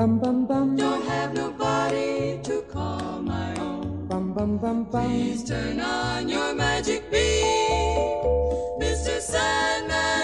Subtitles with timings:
[0.00, 4.06] Bum bum bum Don't have nobody to call my own.
[4.08, 5.06] bum bum bum bum.
[5.08, 9.20] Please turn on your magic beam, Mr.
[9.20, 10.19] Sandman.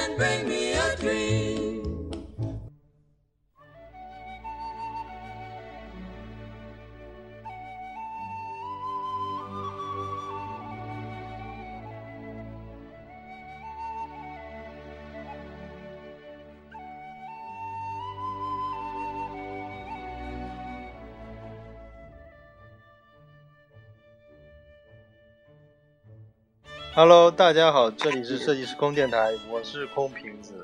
[26.97, 30.55] 哈喽，大家好，这里是设计师空电台，我是空瓶子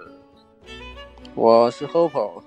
[1.34, 2.40] 我是 Hope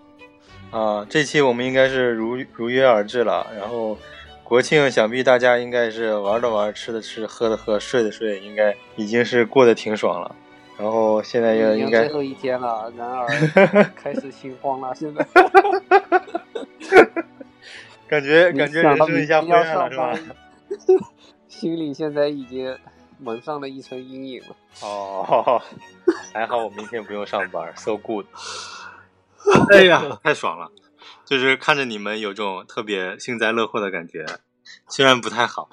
[0.71, 1.05] 啊。
[1.07, 3.95] 这期我们应该是如如约而至了，然后
[4.43, 10.35] 国庆想必大家应该是玩的玩，吃的吃，喝的喝，睡的睡，应该已经是过得挺爽了。
[10.79, 13.27] 然后现在也已经应该最后一天了， 然而
[13.95, 14.95] 开始心慌了。
[14.95, 15.23] 现在
[18.07, 20.19] 感觉你感觉人生一下灰暗了，是吧？
[21.47, 22.75] 心里现在已经
[23.19, 24.55] 蒙上了一层阴影了。
[24.81, 25.61] 哦，
[26.33, 28.25] 还好我明天不用上班，so good。
[29.71, 30.71] 哎呀，太爽了！
[31.23, 34.25] 就是看着你们有种特别幸灾乐祸的感觉，
[34.87, 35.69] 虽然不太好。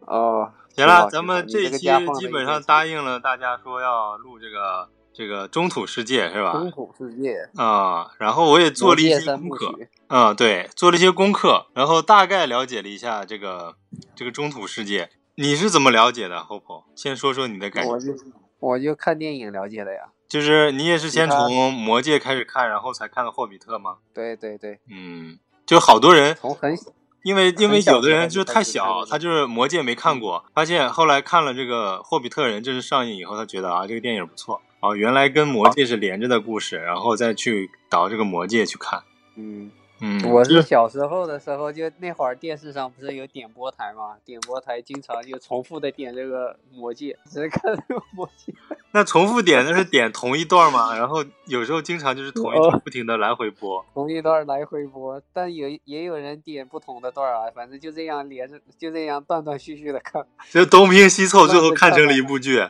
[0.00, 6.70] 哦，行了，咱们这一期基本上答应了大家说要录这个这个中土世界是吧中？
[6.70, 9.72] 土世界啊、然后我也做了一些功课，
[10.08, 13.76] 嗯，对，做了一些功课，然后大概了解了一下这个
[14.16, 15.10] 这个中土世界。
[15.36, 16.84] 你是怎么了解的，Hopo？
[16.94, 17.90] 先说说你的感觉。
[17.90, 18.12] 我就
[18.60, 20.00] 我就看电影了解的呀。
[20.28, 23.98] 就是你也是先从魔戒开始看，然后才看的霍比特吗？
[24.12, 26.74] 对对对，嗯，就好多人从很
[27.22, 39.02] 因为因为有的人就是太小，他就是魔戒没看过，发现后来看了这个《霍比特人》就是上映以后，他觉得啊这个电影不错，哦原来跟魔戒是连着的故事，然后再去导这个魔戒去看。
[39.36, 39.70] 嗯，
[40.06, 48.52] 嗯，我是小时候的时候，就那会儿电视上不是有点播台嘛，点播台经常就重复的点这个魔戒，只看这个魔戒。
[48.92, 53.82] 那重复点那是点同一段嘛，然后有时候经常就是同一哦段不停的来回播。
[53.94, 60.26] 同一段来回播，但有也有人点不同的段啊，反正就这样连着，就这样断断续续的看。
[60.52, 62.62] 就东拼西凑，最后看成了一部剧，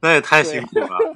[0.00, 0.98] 那也太辛苦了。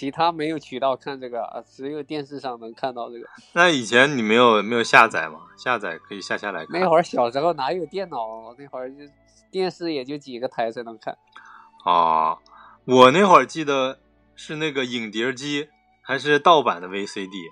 [0.00, 3.26] 其他没有渠道看这个啊，只有电视上能看到这个。
[3.52, 5.40] 那以前你没有没有下载吗？
[5.58, 6.80] 下载可以下下来看。
[6.80, 8.16] 那会儿小时候哪有电脑，
[8.56, 9.00] 那会儿就
[9.50, 11.18] 电视也就几个台才能看。
[11.84, 12.38] 啊，
[12.86, 13.98] 我那会儿记得
[14.34, 15.68] 是那个影碟机，
[16.00, 17.50] 还是盗版的 VCD。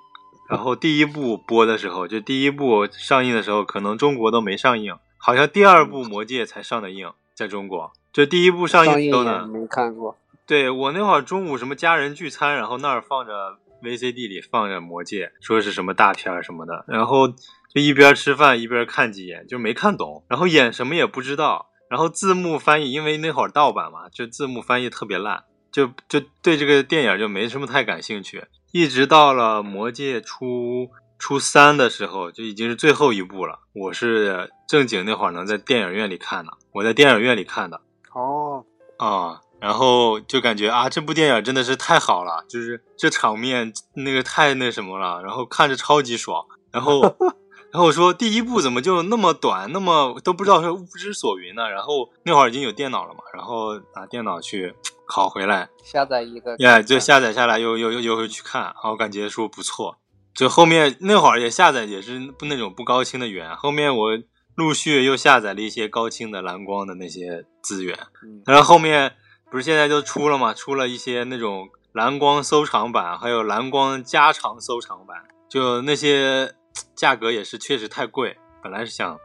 [0.48, 7.92] 然后第一部播的时候，就第一部上映的时候，可能中国都没上映，好像第二部《魔戒》才上的映，在中国。
[8.10, 10.16] 就第一部上映上映也的时候呢，没看过。
[10.48, 30.88] 对我那会儿中午什么家人聚餐，然后那儿放着 VCD 里放着《魔戒》，说是什么大片儿什么的，然后就一边吃饭一边看几眼，就没看懂，然后演什么也不知道，然后字幕翻译，因为那会儿盗版嘛，就字幕翻译特别烂，就就对这个电影就没什么太感兴趣，一直到了《魔戒》初
[31.18, 33.58] 初三的时候，就已经是最后一部了。
[33.74, 37.82] 我是正经那会儿能在电影院里看的，我在电影院里看的。
[38.14, 38.64] 哦，
[38.96, 46.44] 啊，然后就感觉啊，这部电影真的是太好了，就是这场面那个太那什么了，然后看着超级爽。
[46.70, 47.00] 然后，
[47.72, 51.68] 然后我说第一部怎么就那么短，那么都不知道是不知所云呢？
[51.68, 54.74] 然后那会儿已经有电脑了嘛，然后拿电脑去
[55.08, 56.54] 拷回来，下载一个。
[56.58, 59.96] 呀，就下载下来又又又又会去看，然后感觉说不错。
[60.34, 64.10] 就后面那会儿也下载也是不那种不高清的源，后面我
[64.54, 69.14] 陆续又下载了一些高清的蓝光的那些资源，嗯然后后面
[69.50, 75.16] 不是现在就出了嘛，出了一些那种蓝光收藏版，还有蓝光加长收藏版，
[75.48, 76.52] 就那些
[76.94, 79.18] 价格也是确实太贵，本来是想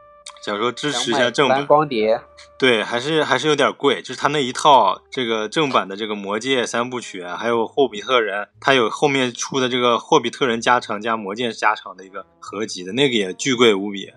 [0.44, 2.20] 想说支持一下正版蓝，光碟。
[2.58, 4.00] 对，还是还是有点贵。
[4.00, 14.10] 就是他那一套这个正版的这个《魔戒》三部曲啊，还有《霍比特人》，他有后面出的这个《霍比特人》加长加《魔戒》加长的一个合集的那个也巨贵无比。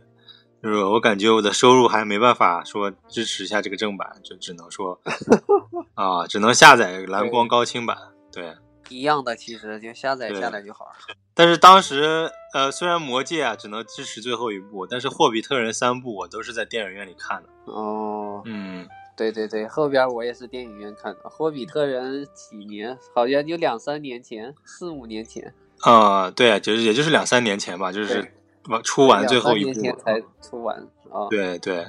[0.61, 4.99] 就是我感觉我的收入还没办法说支持一下这个正版，就只能说
[5.93, 7.95] 啊，只能下载蓝光高清版。
[8.31, 8.55] 对，
[8.89, 10.91] 一样的，其实就下载下来就好了。
[11.33, 17.49] 但是当时，呃，虽然《魔戒》啊只能支持最后一部，但是《霍比特人》三部我都是在电影院里看的。
[17.65, 22.97] 哦，嗯，对对对，后边我也是电影院看的，《霍比特人》几年？
[23.13, 28.31] 好像就两三年前，四五年前，啊、对，就是也就是两三年前吧，就是对
[28.67, 29.95] 完出完最后一部前。
[29.97, 30.77] 才出完
[31.11, 31.27] 啊。
[31.29, 31.85] 对对，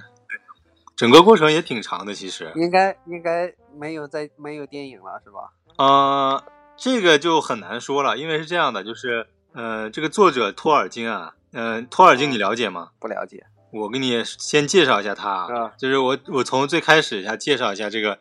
[0.96, 2.52] 整个过程也挺长的，其实。
[2.56, 5.52] 应该应该没有在没有电影了是吧？
[5.76, 6.42] 呃，
[6.76, 12.90] 这个就很难说了，因为是这样的，就是呃，这个作者托尔金啊，呃，托尔金你了解吗？
[12.98, 13.46] 不了解。
[13.70, 18.18] 我给你先介绍一下他，啊就是我我从最开始一下介绍一下这个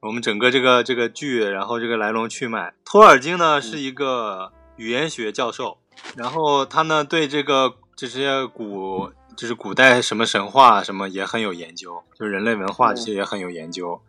[0.00, 2.74] 我们整个这个这个剧，然后这个来龙去脉。
[2.84, 5.78] 托尔金呢是一个语言学教授，
[6.16, 14.00] 然后他呢对这个这些古就是古代什么神话什么也很有研究，就是人类文化这些也很有研究。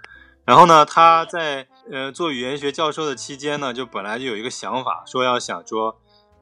[0.45, 5.99] 然后呢，他在呃做语言学教授的期间呢，就本来就有一个想法，说要想说，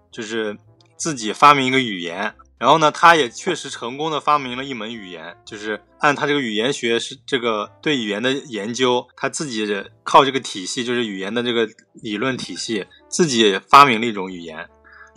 [0.09, 0.57] 就是
[0.95, 2.33] 自己发明一个语言。
[2.57, 9.67] 然后呢，他也确实成功的发明了一门语言，就是按他这个语言学是这个对语言的研究，他自己
[10.03, 11.67] 靠这个体系，就是语言的这个
[12.01, 14.67] 理论体系，自己发明了一种语言。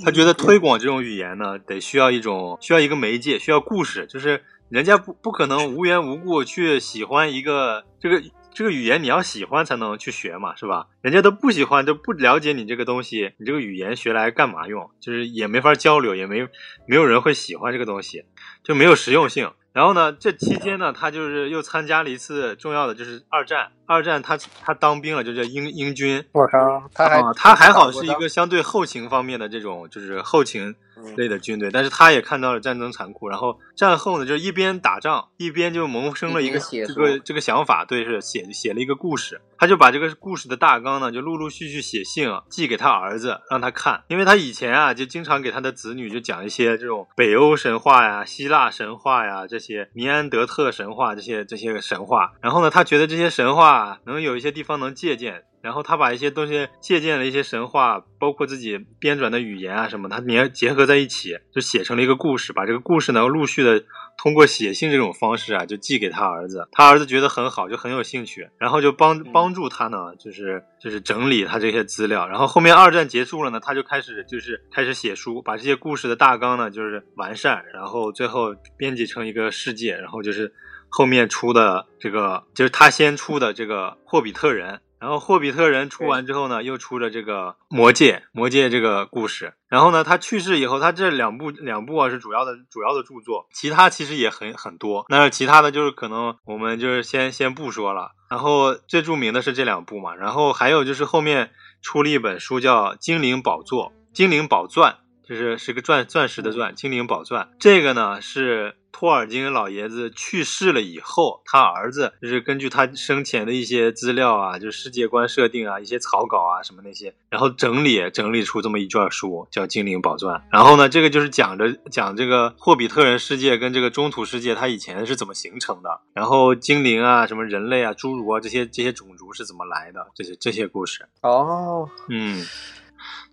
[0.05, 10.89] 他觉得推广这种语言呢，得需要一种需要一个媒介，需要故事，就是人家不不可能无缘无故去喜欢一个这个这个语言，你要喜欢才能去学嘛，是吧？
[11.03, 14.91] 人家都不喜欢，都不了解你这个东西，你这个语言学来干嘛用？
[15.01, 16.47] 就是也没法交流，也没
[16.87, 18.25] 没有人会喜欢这个东西，
[18.63, 19.53] 就没有实用性。
[19.73, 23.71] 然后呢，这期间呢，他就是又参加了一次重要的，就是二战。
[23.91, 26.25] 二战他他当兵了，就叫英英军。
[26.31, 30.73] 我靠，他还、啊，他还好是一个相对后勤方面的这种，就是后勤
[31.17, 62.53] 类的军队，但是他也看到了战争残酷，然后战后呢，就一边打仗一边就萌生了一个这个这个想法，对，是写写了一个故事，他就把这个故事的大纲呢，就陆陆续续写信啊，寄给他儿子让他看，因为他以前啊就经常给他的子女就讲一些这种北欧神话呀、希腊神话呀这些尼安德特神话这些这些神话，然后呢，他觉得这些神话能有一些地方能借鉴，然后他把一些东西借鉴了一些神话，包括自己编撰的语言啊什么，他连结合在一起，就写成了一个故事。
[62.53, 63.85] 把这个故事呢，陆续的
[64.17, 66.67] 通过写信这种方式啊，就寄给他儿子。
[66.73, 72.27] 他儿子觉得很好，就很有兴趣，然后就帮帮助他呢，就是就是整理他这些资料。
[72.27, 80.53] 然后后面二战结束了呢，他就开始就是开始写书，把这些故事的大纲呢，就是完善，然后最后编辑成一个世界，然后就是。
[80.91, 89.55] 后面出的这个就是他先出的这个《霍比特人》，然后《霍比特人》出完之后呢，又出了这个《魔戒》，《魔戒》这个故事。
[89.69, 95.07] 然后呢，他去世以后，他这两部两部啊是主要的主要的著作，其他其实也很很多。
[95.09, 98.11] 那其他的就是可能我们就是先先不说了。
[98.29, 101.51] 然后最著名的是这两部嘛，然后还有就是后面
[101.83, 104.93] 出了一本书叫《精灵宝座》，《精灵宝钻》。
[105.31, 107.49] 就是是个钻钻石的钻，精灵宝钻。
[107.61, 120.37] 这个呢是托尔金老爷子去世了以后，他儿子就是根据他生前的一些资料啊，就世界观设定啊，一些草稿啊什么那些，然后整理整理出这么一卷书，叫《精灵宝钻》。
[120.51, 131.07] 然后呢，这个就是讲着讲这个霍比特人世界跟这个中土世界它以前是怎么形成的，然后精灵啊、什么人类啊、侏儒啊这些这些种族是怎么来的，这些这些故事。
[131.23, 132.45] 哦，嗯，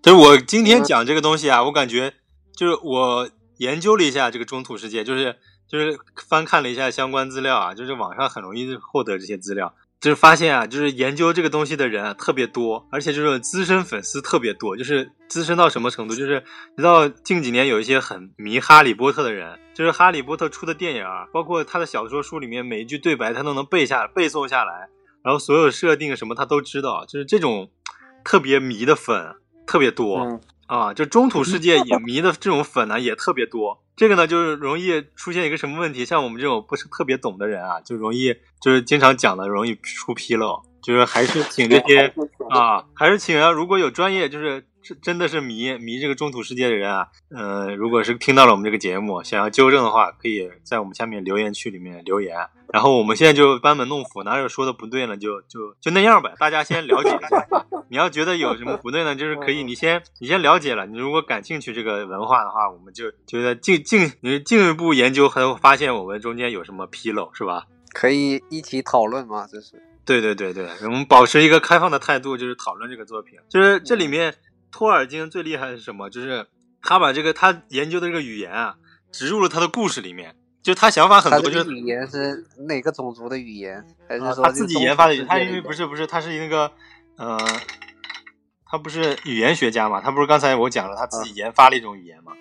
[0.07, 2.13] 就是我今天讲这个东西啊，我感觉
[2.55, 5.36] 就是我研究了一下这个中土世界，就是
[5.67, 16.41] 就是翻看了一下相关资料啊，就是网上很容易获得这些资料，就是发现啊，就是研究这个东西的人啊特别多，而且就是资深粉丝特别多，就是资深到什么程度，就是
[16.77, 24.88] 你知道近几年有一些很迷哈利波特的人，就是哈利波特出的电影啊，包括他的小说书里面每一句对白他都能背下背诵下来，
[25.22, 27.70] 然后所有设定什么他都知道，就是这种
[28.24, 29.36] 特别迷的粉。
[29.67, 33.83] 特别多、嗯啊，就中土世界也迷的这种粉呢也特别多。
[33.95, 36.05] 这个呢，就是容易出现一个什么问题？
[36.05, 40.63] 像我们这种不是特别懂的人啊，就容易就是经常讲的容易出纰漏。
[40.79, 42.13] 就是还是请这些
[42.50, 52.38] 啊，还是请啊，如果有专业就是真真的是迷迷这个中土世界的人啊，呃，如果是听到了我们这个节目，想要纠正的话，可以在我们下面留言区里面留言。
[52.72, 55.17] 然后我们现在就班门弄斧，哪有说的不对呢？
[55.17, 57.48] 就就就那样呗，大家先了解一下。
[57.89, 60.86] 你要觉得有什么不对呢，就是可以你先你先了解了。
[60.86, 67.65] 你如果感兴趣这个文化的话，我们就觉得进进你进一步研究，还会发现我们中间有什么纰漏，是吧？
[67.94, 69.48] 可以一起讨论吗？
[69.50, 73.39] 这是对对对对，我们保持一个开放的态度，就是讨论这个作品。
[73.50, 74.34] 就是这里面
[74.71, 76.09] 托尔金最厉害的是什么？
[76.09, 76.47] 就是
[76.81, 78.75] 他把这个他研究的这个语言啊，
[79.12, 80.36] 植入了他的故事里面。
[80.63, 83.86] 就他想法很多，就是语言是哪个种族的语言？
[84.09, 85.27] 还是说啊他自己研发的语言？
[85.27, 86.69] 他因为不是不是，他是那个
[87.15, 87.38] 呃，
[88.65, 90.01] 他不是语言学家嘛？
[90.01, 92.33] 他不是刚才我讲了，他自啊己研发了一种语言嘛，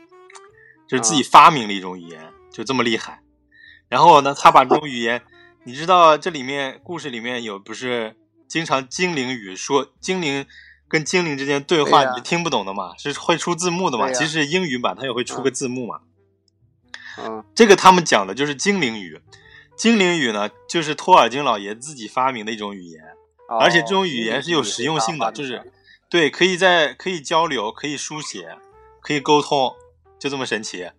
[0.88, 3.23] 就是自己发明了一种语言，就这么厉害。
[3.88, 5.23] 然后呢，他把这种语言，
[5.62, 8.16] 你知道这里面故事里面有不是
[8.49, 10.45] 经常精灵语说精灵
[10.88, 14.11] 跟精灵之间对话，你听不懂的嘛，是会出字幕的嘛？
[14.12, 16.00] 其实英语版它也会出个字幕嘛。
[17.19, 19.21] 嗯这个他们讲的就是精灵语，
[19.76, 23.02] 精灵语呢就是托尔金老爷自己发明的一种语言。
[23.49, 25.73] 哦而且这种语言是有实用性的，就是
[26.11, 28.57] 对，可以在可以交流，可以书写，
[29.00, 29.73] 可以沟通，
[30.19, 30.90] 就这么神奇。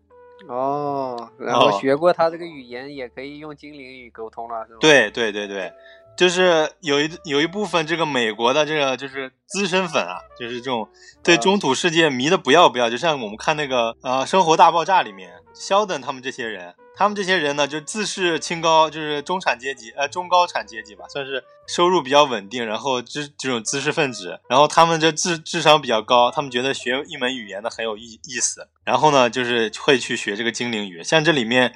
[0.47, 5.73] 哦，然后哦学过他这个语言，也可以用精灵语沟通了，是吧？，对对对对，
[6.17, 10.89] 就是有一有一部分这个美国的这个就是资深粉啊，就是这种
[11.23, 31.73] 对啊中土世界迷的不要不要，就像我们看那个呃《生活大爆炸》里面，肖登他们这些人，他们这些人呢就自视清高，就是中产阶级，呃中高产阶级吧，算是收入比较稳定，然后这这种知识分子，然后他们这智智商比较高，他们觉得学一门语言呢很有意意思，然后呢就是会去学这个精灵语，像这里面。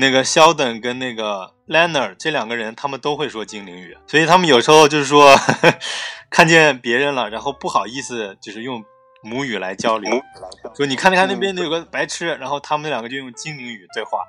[0.00, 5.36] 那个肖登跟那个 Leonard 这两个人，他们都会说精灵语，所以他们有时候就是说
[6.30, 8.84] 看见别人了，然后不好意思，就是用
[9.22, 10.10] 母语来交流，
[10.74, 14.24] 说你看没看那边有个白痴，然后他们两个就用精灵语对话。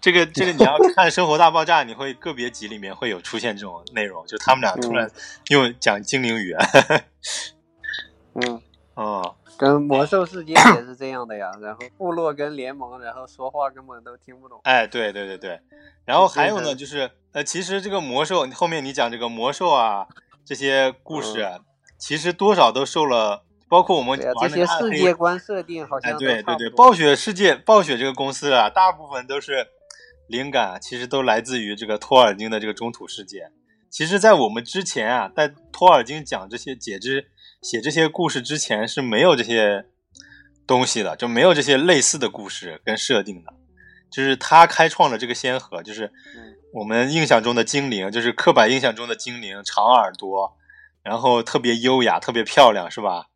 [0.00, 5.10] 这个这个你要看《生活大爆炸》，你会个别集里面会有出现这种内容，就他们俩突然
[5.48, 6.54] 用讲精灵语。
[8.36, 8.60] 嗯，
[8.94, 11.50] 哦，跟魔兽世界也是这样的呀。
[11.60, 14.60] 然后部落跟联盟，然后说话根本都听不懂。
[14.64, 15.60] 哎，对对对对，
[16.04, 20.06] 然后还有呢，就是呃，其实这个魔兽后面你讲这个魔兽啊，
[20.44, 21.58] 这些故事啊，
[21.98, 29.66] 其实多少都受了，包括我们这些世界观设定好哎，像哎对对对，暴雪世界，暴雪这个公司啊，大部分都是
[30.28, 33.50] 灵感，其实都来自于这个托尔金的这个中土世界。
[33.90, 37.28] 其实，在我们之前啊，在托尔金讲这些解之
[37.64, 39.86] 写这些故事之前是没有这些
[40.66, 43.54] 东西的，就没有这些类似的故事跟设定的。
[44.12, 50.58] 就是他开创了这个先河，就是嗯我们印象中的精灵，就是刻板印象中的精灵，长耳朵，
[51.02, 53.28] 然后特别优雅，特别漂亮，是吧？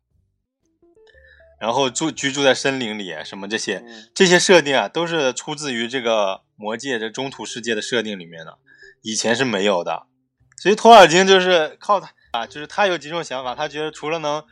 [1.59, 8.59] 然后住居住在森林里，什么这些嗯这些设定啊，都是出自于这个魔界这中土世界的设定里面的，
[9.01, 10.05] 以前是没有的。
[10.55, 14.43] 所以托尔金就是靠他啊，就是他有几种想法，他觉得除了能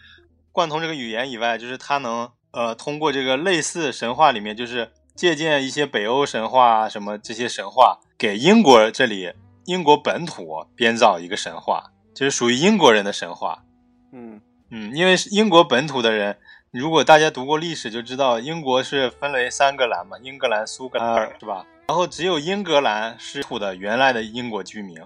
[0.51, 9.33] 贯通这个语言以外，就是他能呃通过这个类似神话里面，就是借鉴一些北欧神话啊什么这些神话，给英国这里
[9.65, 13.63] 英国本土编造一个神话，就是属于英国人的神话。
[14.11, 14.41] 嗯
[14.71, 16.37] 嗯，因为是英国本土的人，
[16.71, 21.65] 如果大家读过历史就知道，英国是分为三个兰嘛，英格兰、苏格兰是吧？
[21.87, 24.99] 然后只有英格兰是土的原来的英国居民，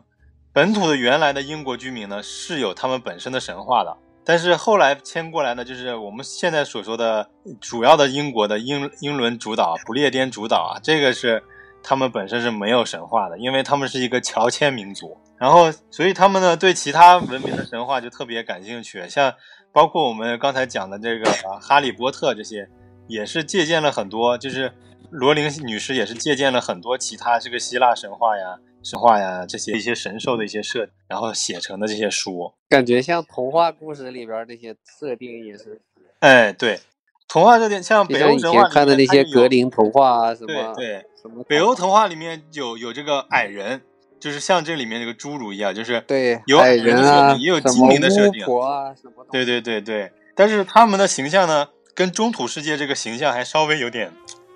[0.54, 7.30] 本土的原来的英国居民呢是有他们本身的神话的，但是后来迁过来呢，就是我们现在所说的
[7.62, 11.42] 主要的英国的英英伦主导、不列颠主导啊，这个是
[11.82, 19.34] 他们本身是没有神话的，因为他们是一个乔迁民族，然后所以他们呢对其他文明的神话就特别感兴趣，像
[19.72, 22.68] 包括我们刚才讲的这个啊哈利波特这些，
[23.08, 24.74] 也是借鉴了很多，就是
[25.12, 28.58] 罗琳女士也是借鉴了很多其他这个希腊神话呀。
[28.84, 35.80] 神话呀，这些一些神兽的一些设，然后写成的这些书，感觉像童话故事里边儿那些设定也是，
[36.20, 36.80] 哎，对，
[37.28, 43.82] 童话设定像北欧神话的那些格林，童话啊，什么对对，什么北欧童话里面有有这个矮人，
[44.20, 49.26] 就是像这里面这个侏儒一样，就是对有矮矮人啊，也有精灵的设定，婆啊，什么。
[49.32, 54.12] 对对对对，但是他们的形象呢，跟中土世界这个形象还稍微有点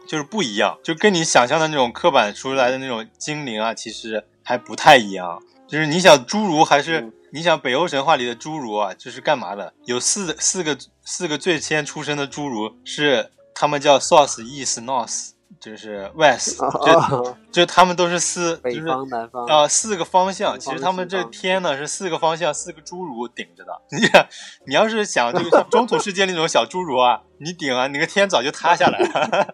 [0.07, 5.41] 就是不一样，就跟你想象的那种刻板出来的那种精灵啊，其实还不太一样。
[5.67, 9.73] 就是你想侏儒还是、嗯你想北欧神话里的侏儒啊，就是干嘛的？
[9.83, 15.31] 有四四个四个最先出生的侏儒是他们叫 Source、Is、North，
[15.65, 23.71] 就是 West，就啊，就他们都是四，北就是方南方啊、四个方向，其实他们这天呢是四个方向，四个侏儒顶着的。
[23.89, 24.01] 你，
[24.67, 29.47] 你要是想这个像中土世界那种小侏儒啊，你顶啊，你个天早就塌下来了。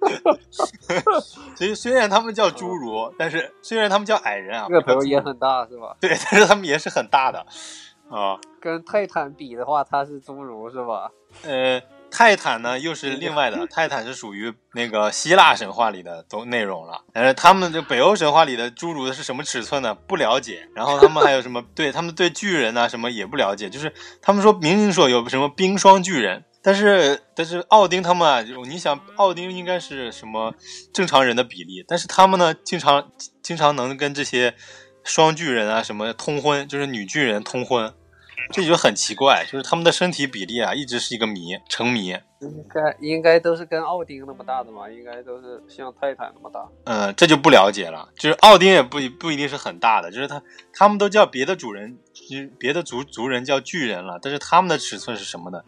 [1.56, 5.96] 所以虽然他们叫侏儒，但是虽然他们叫矮人啊，个不叫侏儒头也很大是吧？
[5.98, 7.38] 对，但是他们也是很大的
[8.10, 8.38] 啊。
[8.60, 11.10] 跟泰坦比的话，他是侏儒是吧？
[11.44, 17.04] 呃，泰坦呢又是另外的， 泰坦是属于那个希腊神话里的都内容了。
[17.14, 19.94] 呃，他们这北欧神话里的侏儒是什么尺寸呢？
[19.94, 20.68] 不了解。
[20.74, 21.64] 然后他们还有什么？
[21.74, 26.44] 对他们对巨人啊什么也不了解，就是他们说明明说有什么冰霜巨人。
[26.62, 30.52] 但是，但是奥丁他们啊，就你想，奥丁应该是什么
[30.92, 33.10] 正常人的比例，但是他们呢，经常
[33.42, 34.54] 经常能跟这些
[35.02, 37.94] 双巨人啊什么通婚，就是女巨人通婚，
[38.50, 42.16] 这就很奇怪，就是他们的身体比例啊，一直是一个谜，成谜。
[42.40, 46.66] 应该应该都是跟奥丁那么大的嘛，应该都是像泰坦那么大。
[46.84, 48.08] 嗯，这就不了解了。
[48.16, 50.42] 就是奥丁也不不一定是很大的，就是他
[50.72, 55.62] 他们都叫别的主人，就别的族族人叫巨人了，但是他们的尺寸是什么的，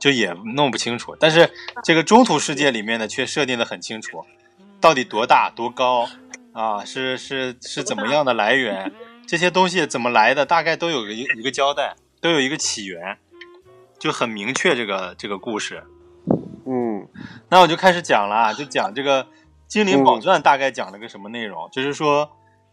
[0.00, 1.14] 就也弄不清楚。
[1.18, 1.48] 但是
[1.84, 4.24] 这个中土世界里面呢，却设定的很清楚，
[4.80, 6.08] 到底多大多高
[6.52, 8.92] 啊，是是是怎么样的来源，
[9.28, 13.18] 这些东西怎么来的，大概都有一个一个交代，都有一个起源，
[13.98, 15.84] 就很明确这个这个故事。
[16.66, 17.08] 嗯。
[17.48, 19.24] 那我就开始讲了啊，就讲这个
[19.68, 22.30] 《精灵宝钻》大概讲了个什么内容，就是说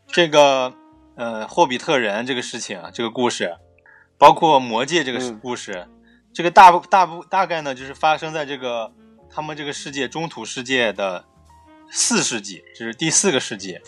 [0.08, 0.74] 这个
[1.16, 3.58] 呃霍比特人这个事情，这个故事，
[4.18, 5.40] 包括魔界这个嗯。
[5.40, 5.88] 故事，
[6.34, 8.92] 这个大部大部大概呢就是发生在这个
[9.30, 11.24] 他们这个世界中土世界的
[11.92, 13.80] 四世纪，就是第四个世纪，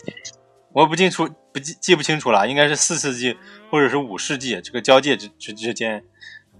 [0.72, 3.36] 我不清楚不记记不清楚了，应该是四世纪
[3.70, 6.04] 或者是五世纪这个交界之之之间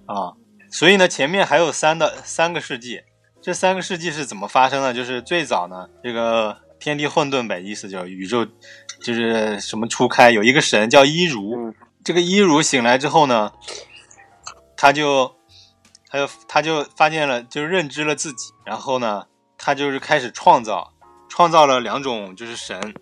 [0.07, 0.35] 啊，
[0.71, 3.03] 所以呢前面还有三的三个世纪。
[3.43, 4.93] 这三个世纪是怎么发生的？
[4.93, 8.45] 就是最早呢，这个天地混沌呗，意思就是宇宙
[9.01, 11.73] 就是什么初开，有一个神叫伊如，嗯
[12.03, 13.53] 这个伊如醒来之后呢，
[14.77, 15.37] 他就
[16.09, 20.93] 他就他就发现了，就认知了自己，然后呢，他就是开始创造，
[21.29, 22.95] 创造了两种就是神，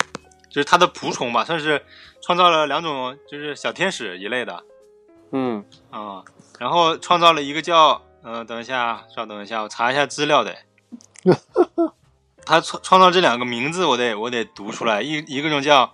[0.55, 1.85] 就是他的仆从吧，算是
[2.23, 4.63] 创造了两种就是小天使一类的，
[5.33, 6.23] 嗯啊、
[6.61, 10.55] 然后创造了一个叫，呃，等一下，稍等一下，我查一下资料得。
[12.47, 15.03] 他创创造这两个名字，我得我得读出来。
[15.03, 15.93] 一一个种叫，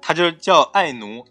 [0.00, 1.26] 他就叫爱奴，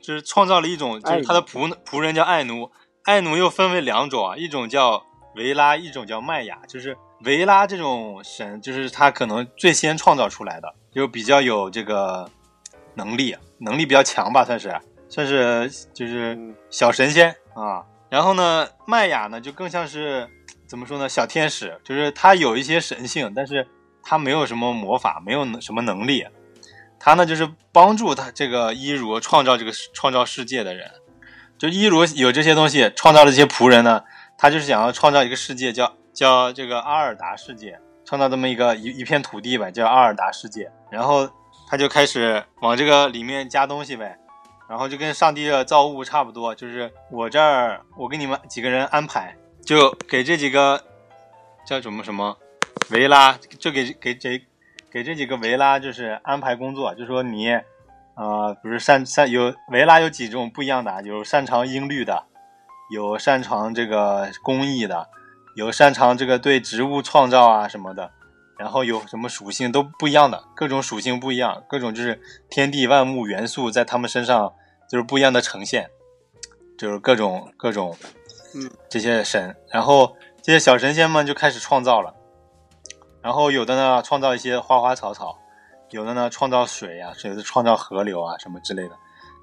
[0.00, 2.70] 就是创造了一种，就是他的仆仆人叫爱奴。
[3.02, 5.04] 爱奴又分为两种啊，一种叫
[5.34, 6.60] 维拉，一种叫麦雅。
[6.68, 12.30] 就是维拉这种神，就是他可能最先创造出来的，就比较有这个
[12.94, 14.74] 能力，能力比较强吧，算是
[15.08, 17.84] 算是就是嗯小神仙啊。
[18.08, 20.28] 然后呢，麦雅呢就更像是
[20.68, 23.66] 怎么说呢，小天使，就是他有一些神性，但是
[24.02, 26.24] 他没有什么魔法，没有什么能力。
[27.00, 30.90] 他呢就是帮助他这个伊如创造这个创造世界的人。
[31.58, 34.02] 就伊如有这些东西，创造了这些仆人呢，
[34.38, 40.70] 他就是想要创造一个世界，叫叫这个阿尔达世界，创造这么一个一一片土地呗，叫阿尔达世界。
[40.90, 41.28] 然后
[41.68, 44.18] 他就开始往这个里面加东西呗，
[44.68, 50.80] 然后就跟上帝的造物差不多，就是我这儿我给你们几个人安排，就给这几个
[51.66, 52.36] 叫什么什么
[52.90, 54.40] 维拉，就给给这
[54.90, 57.48] 给这几个维拉就是安排工作，就说你
[58.14, 62.24] 呃，不是擅擅有维拉有几种不一样的啊，有擅长音律的，
[62.92, 65.08] 有擅长这个工艺的，
[65.54, 68.10] 有擅长这个对植物创造啊什么的，
[68.58, 74.52] 然后有什么属性都不一样的，各种属性不一样，各种就是天地万物元素在他们身上
[74.88, 75.88] 就是不一样的呈现，
[76.76, 77.96] 就是各种各种，
[78.54, 82.14] 嗯，这些神，然后这些小神仙们就开始创造了，
[83.22, 85.38] 然后有的呢创造一些花花草草。
[85.90, 88.96] 有的呢创造水呀、有的创造河流啊什么之类的，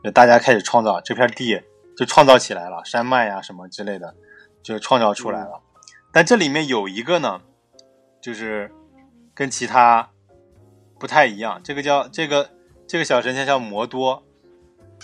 [0.03, 1.57] 就大家开始创造这片地
[1.95, 4.13] 就创造起来了，山脉呀、什么之类的
[4.61, 5.61] 就创造出来了。
[6.11, 7.41] 但这里面有一个呢，
[8.21, 8.71] 就是
[9.33, 10.09] 跟其他
[10.99, 12.49] 不太一样，这个叫这个
[12.87, 14.23] 这个小神仙叫摩多，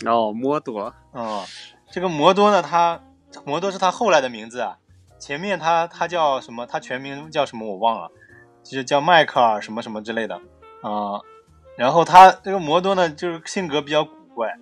[0.05, 1.43] 哦，摩多，嗯，
[1.91, 3.01] 这个摩多呢，他
[3.45, 4.77] 摩多是他后来的名字啊，
[5.17, 6.65] 前面他他叫什么？
[6.65, 8.11] 他全名叫什么我忘了，
[8.63, 10.35] 就是叫迈克尔什么什么之类的
[10.81, 11.19] 啊、
[11.75, 14.53] 然后他这个摩多呢，就是性格比较古怪，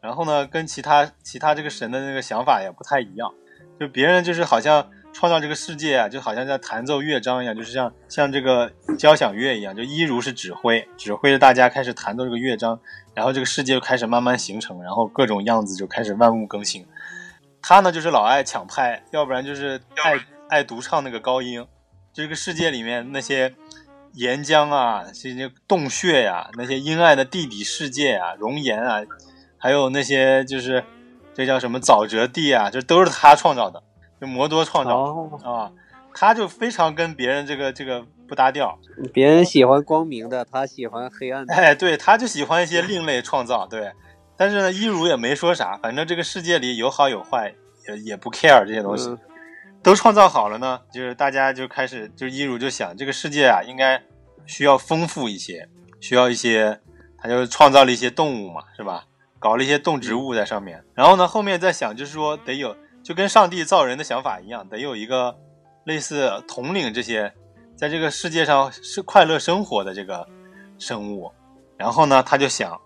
[0.00, 3.32] 然后呢，跟其他其他这个神的那个想法也不太一样，
[3.80, 12.78] 就别人就是好像创造这个世界啊，就好像在弹奏乐章一样，就是像像这个交响乐一样，就一如是指挥，指挥着大家开始弹奏这个乐章，
[13.14, 16.86] 然后这个世界就开始慢慢形成，然后各种样子就开始万物更新。
[17.60, 20.18] 他呢就是老爱抢拍，要不然就是爱
[20.48, 21.66] 爱独唱那个高音。
[22.12, 23.54] 这个世界里面那些
[24.14, 29.02] 岩浆啊，这些洞穴呀、那些阴暗的地底世界啊，熔岩啊，
[29.58, 30.82] 还有那些就是
[31.34, 33.82] 这叫什么沼泽地啊，这都是他创造的，
[34.20, 35.72] 就魔多创造哦，啊。
[36.14, 38.76] 他就非常跟别人这个这个不搭调，
[39.12, 41.54] 别人喜欢光明的，他喜欢黑暗的。
[41.54, 43.92] 哎，对，他就喜欢一些另类创造，对。
[44.36, 47.54] 但是呢，一如也没说啥，反正这个世界里有好有坏，
[47.86, 49.18] 也也不 care 这些东西，嗯
[49.80, 54.02] 都创造好了呢，就是大家就开始，就一如就想，这个世界啊，应该
[54.44, 55.68] 需要丰富一些，
[56.00, 56.80] 需要一些，
[57.16, 59.04] 他就创造了一些动物嘛，是吧？
[59.38, 62.76] 搞了一些动植物在上面，然后呢，后面再想，就是说得有，
[63.08, 65.34] 就跟上帝造人的想法一样，得有一个
[65.84, 67.32] 类似统领这些，
[67.74, 70.28] 在这个世界上是快乐生活的这个
[70.78, 71.32] 生物。
[71.78, 72.78] 然后呢，他就想，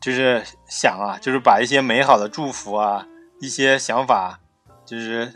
[0.00, 3.06] 就是想啊，就是把一些美好的祝福啊，
[3.40, 4.40] 一些想法
[4.84, 5.32] 就是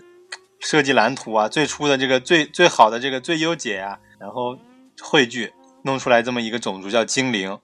[0.58, 4.58] 设计蓝图啊，最初的这个最最好的这个最优解啊，然后
[5.00, 7.56] 汇聚弄出来这么一个种族叫精灵，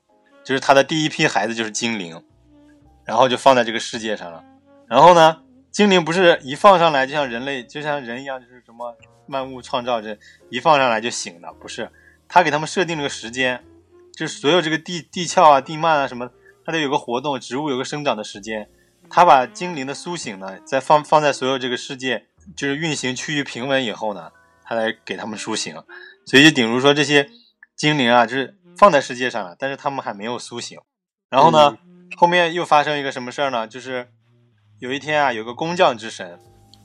[0.44, 2.22] 就是他的第一批孩子就是精灵，
[3.04, 4.44] 然后就放在这个世界上了。
[4.86, 5.38] 然后呢，
[5.78, 8.96] 精灵不是一放上来就像人类就像人一样，就是什么
[9.28, 10.18] 万物创造这
[10.50, 11.88] 一放上来就醒了，不是，
[12.26, 13.64] 他给他们设定了个时间，
[14.12, 16.28] 就是所有这个地地壳啊、地幔啊什么，
[16.66, 18.68] 它得有个活动，植物有个生长的时间。
[19.08, 24.32] 他把精灵的苏醒呢，再放放在所有这个世界就是运行趋于平稳以后呢，
[24.64, 25.72] 他来给他们苏醒。
[26.26, 27.30] 所以就顶如说这些
[27.76, 30.76] 精灵啊，就是放在世界上了，但是他们还没有苏醒。
[31.30, 31.78] 然后呢，
[32.16, 33.68] 后面又发生一个什么事儿呢？
[33.68, 34.08] 就是
[34.80, 36.38] 有一天啊，有个工匠之神，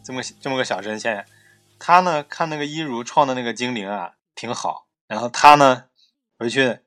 [0.03, 1.25] 这么这么个小神仙，
[1.77, 5.85] 他呢看那个伊如创的那个精灵啊挺好，然后他呢
[6.39, 6.79] 回去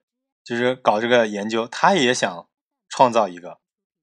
[0.42, 2.49] 就是搞这个研究，他也想
[2.88, 3.59] 创造一个。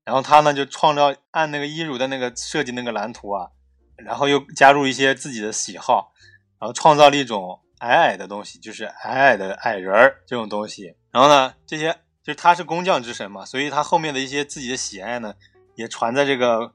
[0.05, 3.49] 然后他呢就创造按那个伊如的那个设计那个蓝图啊，
[3.97, 6.13] 然后又加入一些自己的喜好，
[6.59, 10.95] 然后创造了一种矮矮的东西，就是矮矮的矮人儿这种东西。
[11.11, 15.35] 然后呢，这些就是他是工匠之神嘛，所以他后面的一些自己的喜爱呢，
[15.75, 16.73] 也传在这个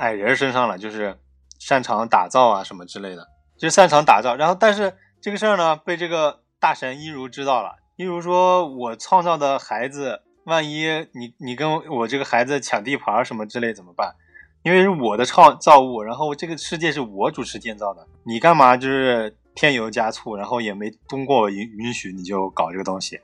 [0.00, 1.16] 矮人身上了，就是
[1.58, 4.34] 擅长打造啊什么之类的，就擅长打造。
[4.34, 10.22] 然后但是这个事儿呢，被这个大神伊如知道了，伊如说我创造的孩子。
[10.44, 14.14] 万一你你跟我这个孩子抢地盘什么之类怎么办？
[14.62, 23.20] 因为是我的创造物，然后这个世界是我主持建造的，你干嘛就是添油加醋，然后也没通过允允许你就搞这个东西，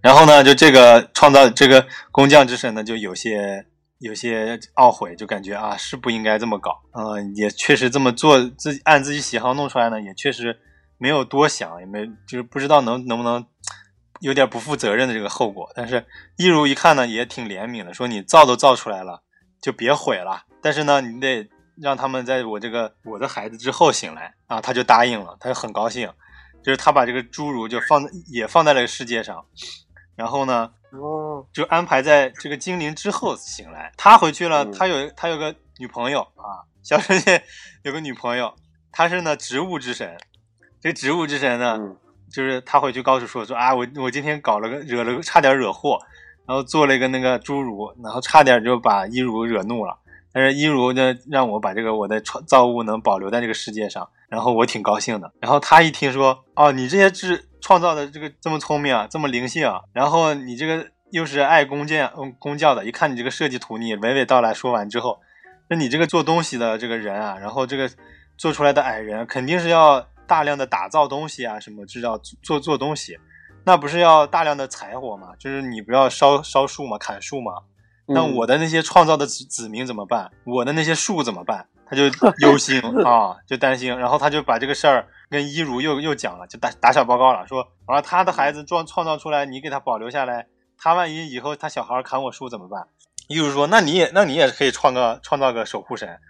[0.00, 3.66] 然后呢，就这个创造这个工匠之神呢，就有些
[4.02, 10.58] 有些懊悔，就感觉啊是不应该这么搞，嗯，也确实这么做，自己按自己喜好弄出来呢，也确实
[10.98, 13.46] 没有多想，也没就是不知道能能不能。
[14.20, 19.20] 有点不负责任的这个后果，但是一如一看呢，也挺怜悯的，说你造都造出来了，
[19.60, 20.44] 就别毁了。
[20.62, 26.08] 但是呢，你得让他们在我这个我的孩子之后醒来啊，他就答应了，他就很高兴，
[26.62, 29.44] 就是他把这个侏儒就放也放在了世界上，
[30.14, 33.92] 然后呢，哦，就安排在这个精灵之后醒来。
[33.96, 37.42] 他回去了，他有他有个女朋友啊，小神仙
[37.82, 38.54] 有个女朋友，
[38.90, 40.16] 他是呢植物之神，
[40.80, 41.78] 这个植物之神呢。
[42.34, 45.98] 就是他回去告诉说说啊，我我今天搞了个惹了个差点惹祸，
[46.46, 49.98] 然后做了一个那个侏儒，然后差点就把伊如惹怒了。
[50.32, 55.30] 但是伊如呢，让我把这个我的创造物能保留在这个世界上，然后我挺高兴的。
[55.40, 65.18] 然后他一听说哦，你这些智创造的这个这么聪明啊，这么灵性啊，然后你这个又是爱工匠嗯工匠的，一看你这个设计图，你娓娓道来说完之后，
[65.70, 67.88] 那你这个做东西的这个人啊，然后这个
[68.36, 70.06] 做出来的矮人肯定是要。
[70.24, 73.18] 大量的打造东西啊，什么知道做做东西，
[73.64, 75.34] 那不是要大量的柴火吗？
[75.38, 76.96] 就是你不要烧烧树嘛？
[76.96, 77.52] 砍树嘛？
[78.06, 80.30] 那我的那些创造的子子民怎么办？
[80.44, 81.66] 我的那些树怎么办？
[81.84, 82.04] 他就
[82.38, 90.46] 忧心 啊，就担心，然后他就把这个事儿跟一如又又讲了，就打打小报告了，说完了，他的孩子创创造出来，你给他保留下来，
[90.78, 92.86] 他万一以后他小孩砍我树怎么办？
[93.26, 96.20] 一如说，那你也那你也可以创个创造个守护神，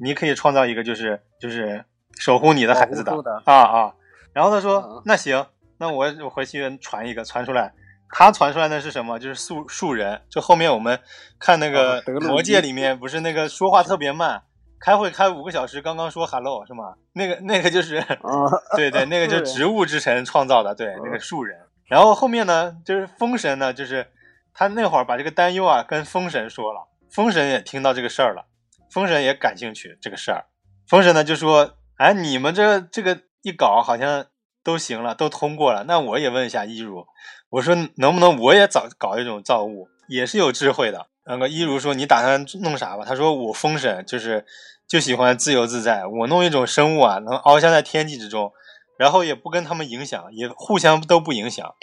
[0.00, 1.84] 你可以创造一个就是就是。
[2.18, 3.12] 守护你的孩子的
[3.44, 3.92] 啊啊，
[4.32, 7.74] 然后他说那行，那我我回去传一个传出来，
[8.08, 9.18] 他传出来的是什么？
[9.18, 10.22] 就是树树人。
[10.30, 10.98] 就后面我们
[11.38, 14.44] 看那个魔界里面，不是那个说话特别慢，
[14.80, 16.94] 开会开五个小时，刚刚说 hello 是吗？
[17.12, 18.02] 那个那个就是
[18.76, 21.58] 对对，那个就是植物之神创造的，对那个树人。
[21.86, 24.06] 然后后面呢，就是风神呢，就是
[24.52, 28.46] 他那会儿把这个担忧啊跟风神说了，风神也听到这个事儿了，
[28.90, 30.46] 风神也感兴趣这个事儿，
[30.88, 31.74] 风神呢就说。
[31.98, 34.26] 哎，你们这这个一搞好像
[34.62, 35.84] 都行了，都通过了。
[35.84, 37.06] 那我也问一下一如，
[37.48, 41.06] 我说能不能我也早搞一种造物，也是有智慧的。
[41.28, 43.04] 那个一如说你打算弄啥吧？
[43.04, 44.46] 他说我封神就是
[44.86, 48.52] 就喜欢自由自在，我弄一种生物啊，能翱翔在天际之中，
[48.96, 51.74] 然后也不跟他们影响，也互相都不影响。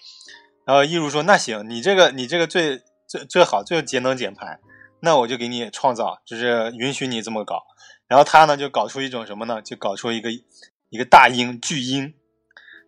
[0.66, 4.60] 然后一如说那行，你这个你这个最最最好最节能减排，
[5.02, 7.64] 那我就给你创造，就是允许你这么搞。
[8.08, 9.62] 然后他呢就搞出一种什么呢？
[9.62, 12.14] 就搞出一个一个大鹰巨鹰。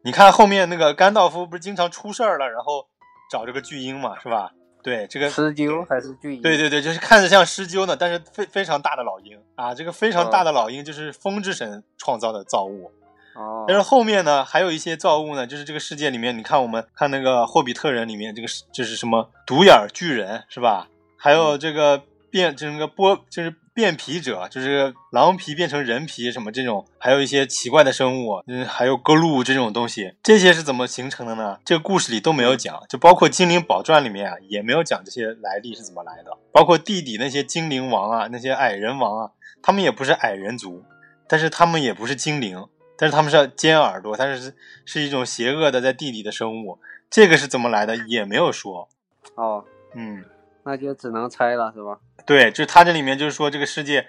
[0.06, 2.88] 你看后面那个甘道夫不是经常出事儿了，然后
[3.30, 4.52] 找这个巨鹰嘛，是吧？
[4.86, 6.42] 对，这个狮鹫还是巨鹰？
[6.44, 9.74] 对对对，就是看着像狮鹫呢，但是非非常大的老鹰啊。
[9.74, 12.92] 这个非常大的老鹰就是风之神创造的造物。
[13.34, 13.66] 哦。
[13.68, 20.88] 但是后面呢还有一些造物呢，就是这个世界里面，你看我们看那个霍比特人里面，这个是就是什么独眼巨人是吧？
[21.18, 23.56] 还有这个变就是那个波就是。
[23.76, 31.60] 变皮者就是狼皮变成人皮什么这种，还有一些奇怪的生物，嗯，还有格鲁这种东西，这些是怎么形成的呢？
[31.66, 36.38] 这个故事里都没有讲，就包括《精灵宝传》里面啊，也没有讲这些来历是怎么来的。
[36.54, 40.86] 包括地底那些精灵王啊，那些矮人王啊，他们也不是矮人族，
[41.28, 42.66] 但是他们也不是精灵，
[42.98, 46.80] 但是他们是尖耳朵，但是是一种邪恶的在地底的生物。
[47.10, 48.88] 这个是怎么来的也没有说。
[49.36, 50.24] 哦，嗯，
[50.66, 52.00] 那就只能猜了，是吧？
[52.26, 54.08] 对，就是他这里面就是说这个世界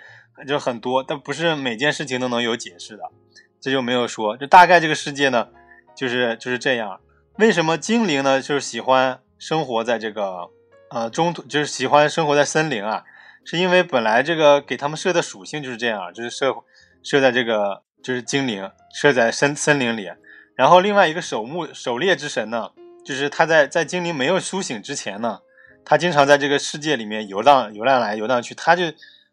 [0.48, 3.02] 就很多，但不是每件事情都能有解释的，
[3.60, 4.34] 这就没有说。
[4.38, 5.48] 就大概这个世界呢，
[5.94, 6.98] 就是就是这样。
[7.36, 8.40] 为什么精灵呢？
[8.40, 10.48] 就是喜欢生活在这个
[10.88, 13.04] 呃中途，就是喜欢生活在森林啊，
[13.44, 16.54] 是因为本来这个给他们设的属性就是这样，就是设
[17.02, 20.10] 设在这个就是精灵设在森森林里。
[20.54, 22.70] 然后另外一个守墓狩猎之神呢，
[23.04, 25.40] 就是他在在精灵没有苏醒之前呢。
[25.88, 28.56] 他经常在这个世界里面游荡、游荡来、游荡去。
[28.56, 28.82] 他就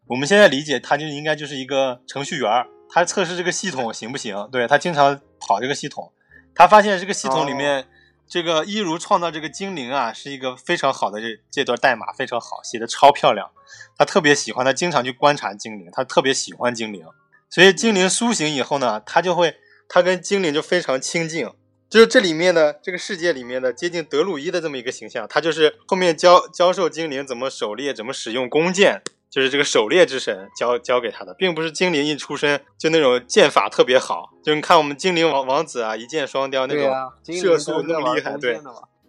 [0.06, 4.48] 我们现在理解，他就应该就是一个程序员，他测试这个系统行不行？
[4.52, 6.14] 对他经常跑这个系统，
[6.54, 7.88] 他发现这个系统里面，
[8.28, 13.50] 这个一如创造这个精灵啊，是一个非常好的这这段代码非常好，写的超漂亮。
[13.98, 17.04] 他特别喜欢，他经常去观察精灵，他特别喜欢精灵。
[17.50, 19.56] 所以精灵苏醒以后呢，他就会，
[19.90, 21.48] 他跟精灵就非常亲近。
[21.94, 36.92] 就是这里面的这个世界里面的接近德鲁伊的这么一个形象，他就是后面教教授精灵怎么狩猎，怎么使用弓箭，就是这个狩猎之神教教给他的，并不是精灵一出生就那种剑法特别好，就你看我们精灵王王子啊，一箭双雕那种
[37.40, 38.60] 射速那么厉害，对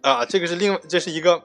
[0.01, 1.41] 啊，这个是另这是一个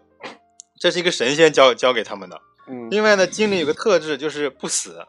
[0.79, 2.39] 这是一个神仙教教给他们的。
[2.69, 5.07] 嗯，另外呢，精灵有个特质就是不死，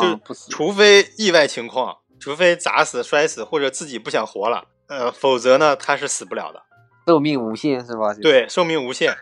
[0.00, 6.62] 就是除非意外情况，除非砸死、摔死或者自己不想活了，呃，否则呢，他是死不了的。
[7.06, 9.16] 寿命无限是吧？，对，寿命无限，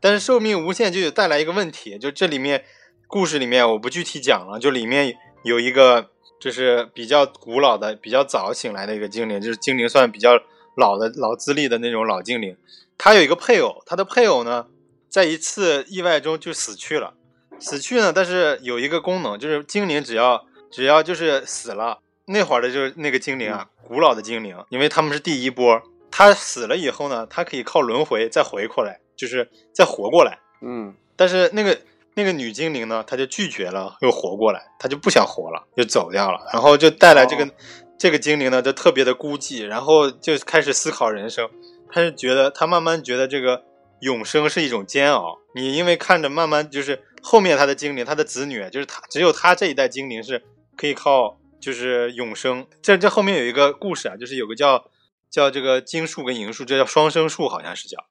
[0.00, 2.64] 但是寿命无限就有带来一个问题，就这里面
[3.06, 10.40] 故事里面我不具体讲了，就里面有一个就是比较古老的、比较早醒来的一个精灵，就是精灵算比较
[10.76, 12.56] 老的老资历的那种老精灵，
[12.96, 14.66] 他有一个配偶，他的配偶呢
[15.08, 17.14] 在一次意外中就死去了，
[17.58, 30.38] 死去呢，但是有一个功能，就是精灵只要只要就是死了，那会儿的就是那个精灵啊，古老的精灵，因为他们是第一波，他死了以后呢，他可以靠轮回再回过来，就是再活过来。
[30.60, 31.78] 嗯，但是那个
[32.14, 37.50] 那个女精灵呢，她就拒绝了，又活过来，她就不想活了，就走掉了，然后就带来这个、哦
[37.98, 41.48] 这个精灵呢，就特别的孤寂，然后就开始思考人生。
[41.88, 43.62] 他是觉得，他慢慢觉得这个
[44.00, 45.38] 永生是一种煎熬。
[45.54, 50.42] 你因为看着慢慢就是后面他的精灵，他的子女，就是他只有他这一代精灵是
[50.76, 52.66] 可以靠就是永生。
[52.82, 54.90] 这这后面有一个故事啊，就是有个叫
[55.30, 58.04] 叫这个金树跟银树，这叫双生树，好像是叫。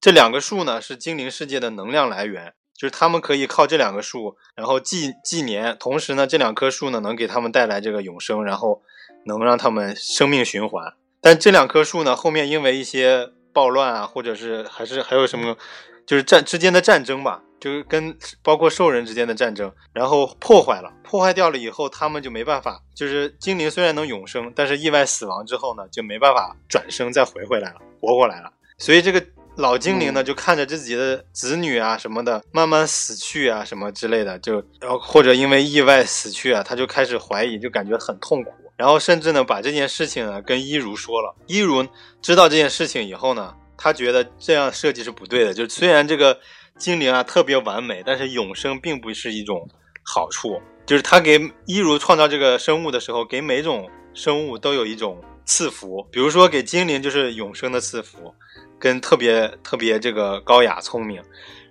[0.00, 8.82] 这两个树呢是精灵世界的能量来源，就是他们可以靠这两个树，然后纪纪年，同时呢这两棵树呢能给他们带来这个永生，然后
[9.26, 10.94] 能让他们生命循环。
[11.20, 15.58] 但这两棵树呢后面因为一些暴乱啊，或者是还是还有什么，
[16.06, 28.50] 就是战之间的战争吧，就是跟包括兽人之间的战争，然后破坏了，破坏掉了以后，他们就没办法，就是精灵虽然能永生，但是意外死亡之后呢，就没办法转生再回回来了，活过来了。
[28.78, 29.22] 所以这个
[29.56, 38.50] 老精灵呢，就看着自己的子女啊什么的慢慢死去啊什么之类的，就然后或者因为意外死去啊，他就开始怀疑，就感觉很痛苦。
[38.76, 41.36] 然后甚至呢，把这件事情呢跟伊如说了。
[41.46, 41.86] 伊如
[42.22, 45.52] 知道这件事情以后呢，他觉得这样设计是不对的。
[45.52, 46.40] 就是虽然这个
[46.80, 49.68] 精灵啊特别完美，但是永生并不是一种
[50.02, 50.60] 好处。
[50.86, 58.34] 就是他给一如创造这个生物的时候，给每种生物都有一种赐福，比如说给精灵就是永生的赐福，
[58.78, 61.22] 跟特别特别这个高雅聪明。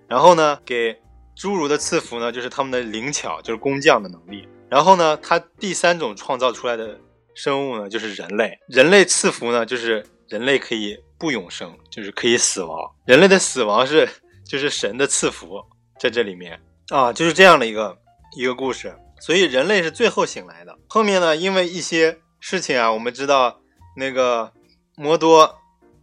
[0.07, 0.93] 然后呢，给
[1.35, 4.47] 侏儒的赐福呢，就是他们的灵巧，就是工匠的能力。
[4.69, 6.97] 然后呢，他第三种创造出来的
[7.35, 8.57] 生物呢，就是人类。
[8.67, 12.89] 人类赐福呢，就是人类可以不永生，就是可以死亡。
[13.05, 14.07] 人类的死亡是
[14.49, 15.63] 就是神的赐福，
[15.99, 16.59] 在这里面
[16.89, 17.95] 啊，就是这样的一个
[18.35, 18.97] 一个故事。
[19.21, 20.75] 所以人类是最后醒来的。
[20.87, 23.61] 后面呢，因为一些事情啊，我们知道
[23.95, 24.51] 那个
[24.95, 25.59] 摩多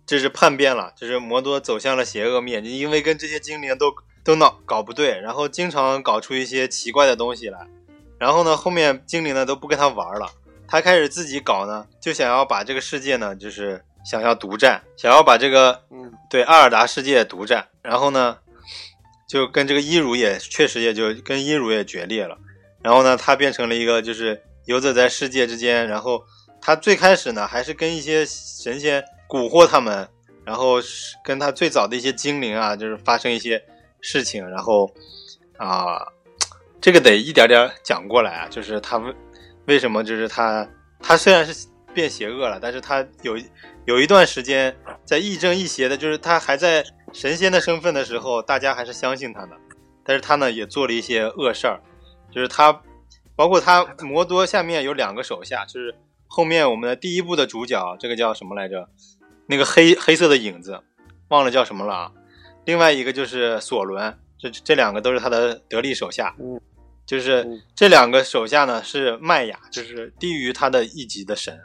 [0.06, 7.66] 这是叛变了，就是摩多走向了邪恶面，就因为跟这些精灵都都闹搞不对，然后经常搞出一些奇怪的东西来。
[8.18, 10.30] 然后呢，后面精灵呢都不跟他玩了，
[10.68, 17.66] 他开始自己搞呢，就想要把这个世界呢，就是想要独占，想要把这个嗯对阿尔达世界独占。
[17.83, 18.38] 然后呢，
[19.29, 22.38] 就跟这个伊鲁也确实也就跟伊鲁也决裂了。
[22.83, 25.88] 然后呢，他变成了一个就是游走在世界之间。
[25.88, 26.25] 然后
[26.61, 30.09] 他最开始呢，还是跟一些神仙蛊惑他们，
[30.45, 33.61] 然后是跟他最早的一些精灵啊，就是发生一些
[34.01, 34.49] 事情。
[34.49, 34.88] 然后
[35.59, 36.07] 啊、
[36.81, 39.14] 这个得一点点讲过来啊，就是他为
[39.66, 40.69] 为什么就是他
[41.01, 43.37] 他虽然是变邪恶了，但是他有
[43.87, 49.57] 有一段时间在亦正亦邪的，就是他还在神仙的身份的时候，大家还是相信他的，
[50.05, 51.81] 但是他呢也做了一些恶事儿，
[52.33, 52.83] 就是他
[53.37, 55.94] 包括他摩多下面有两个手下，就是
[56.27, 58.88] 后面我们的第一部的主角，这个叫什么来着？
[59.46, 60.83] 那个黑黑色的影子，
[61.29, 62.12] 忘了叫什么了啊。
[62.64, 66.35] 另外一个就是索伦，这这两个都是他的得力手下。
[66.40, 66.61] 嗯，
[67.07, 71.57] 就是嗯这两个手下呢是麦雅，就是低于他的一级的神，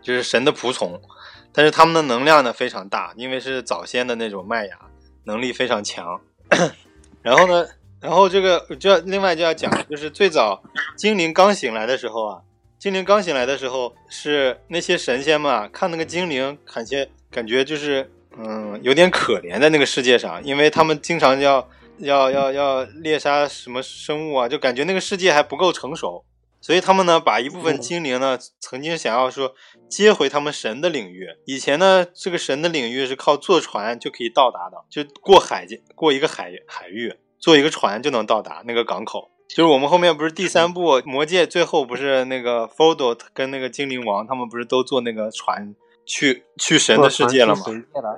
[0.00, 1.02] 就是神的仆从。
[1.52, 4.78] 但是他们的能量呢非常大，因为是早先的那种麦芽，
[5.24, 6.20] 能力非常强。
[7.22, 7.66] 然后呢，
[8.00, 10.62] 然后这个就要另外就要讲，就是最早
[10.96, 12.40] 精灵刚醒来的时候啊，
[12.78, 26.24] 精灵刚醒来的时候是那些神仙嘛，看那个精灵，感觉感觉就是嗯有点可怜在那个世界上，因为他们经常要要要要猎杀什么生物啊，就感觉那个世界还不够成熟，
[26.60, 29.54] 所以他们呢把一部分精灵呢曾经想要说
[29.88, 31.28] 接回他们神的领域。
[31.44, 39.30] 以前呢这个神的领域是靠坐船就可以到达的，就过海界过一个海海域，坐一个船就能到达那个港口。
[39.48, 47.64] 就是我们后面不是第三部《魔戒》最后不是那个 Frodo 跟那个精灵王他们不是都坐那个船去去神的世界了吗？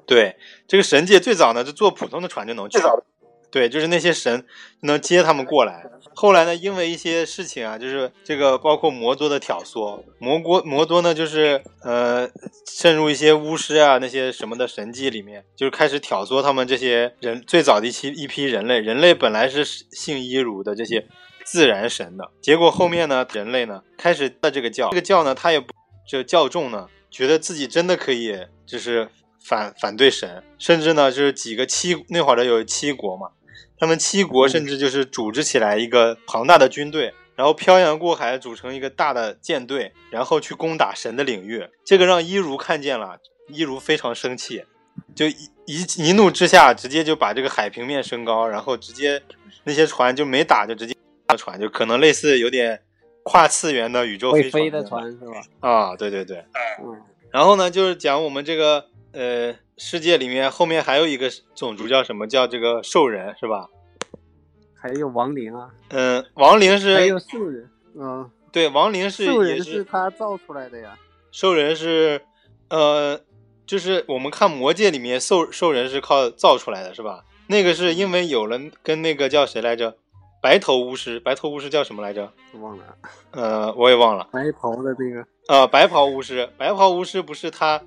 [0.06, 2.78] 对，这个神界最早呢，就坐普通的船就能去。
[3.50, 4.44] 对，就是那些神
[4.82, 5.84] 能接他们过来。
[6.14, 12.28] 后来呢，因为一些事情啊，就是这个包括摩多的挑唆，摩国摩多呢，就是呃
[12.66, 18.80] 渗入一些巫师啊那些什么的神迹里面，就是开始挑唆他们这些人最早的一期一批人类。
[18.80, 21.06] 人类本来是信伊鲁的这些
[21.44, 25.72] 自然神的，结果后面呢，人类呢开始的这个教，这个教呢，他也不
[26.06, 28.36] 就教众呢，觉得自己真的可以
[28.66, 29.08] 就是
[29.42, 33.28] 反反对神，甚至呢就是几个七那会儿的有七国嘛，
[33.80, 41.66] 他们七国甚至就是组织起来一个庞大的军队，然后漂洋过海组成一个大的舰队，然后去攻打神的领域。
[41.82, 44.64] 这个让伊如看见了，伊如非常生气，
[45.14, 49.22] 就一一一怒之下直接就把这个海平面升高，然后直接
[49.64, 50.94] 那些船就没打就直接
[51.38, 52.82] 船就可能类似有点
[53.22, 55.68] 跨次元的宇宙飞船飞的船船是吧？
[55.68, 56.44] 啊，对对对。
[56.82, 62.28] 嗯，然后呢，就是讲我们这个呃世界里面后面还有一个种族叫什么？
[62.28, 63.66] 叫这个兽人是吧？
[64.78, 70.98] 还有亡灵啊，嗯，亡灵是还有兽人，嗯，对，亡灵是兽人也是他造出来的呀。
[71.32, 72.20] 兽人是
[72.68, 73.18] 呃，
[73.64, 77.24] 就是我们看魔界里面兽兽人是靠造出来的是吧？
[77.46, 79.96] 那个是因为有了跟那个叫谁来着？
[80.42, 82.30] 白头巫师，白头巫师叫什么来着？
[82.60, 82.84] 忘了，
[83.30, 84.28] 呃，我也忘了。
[84.30, 87.82] 白袍的那个，呃，白袍巫师，白袍巫师不是他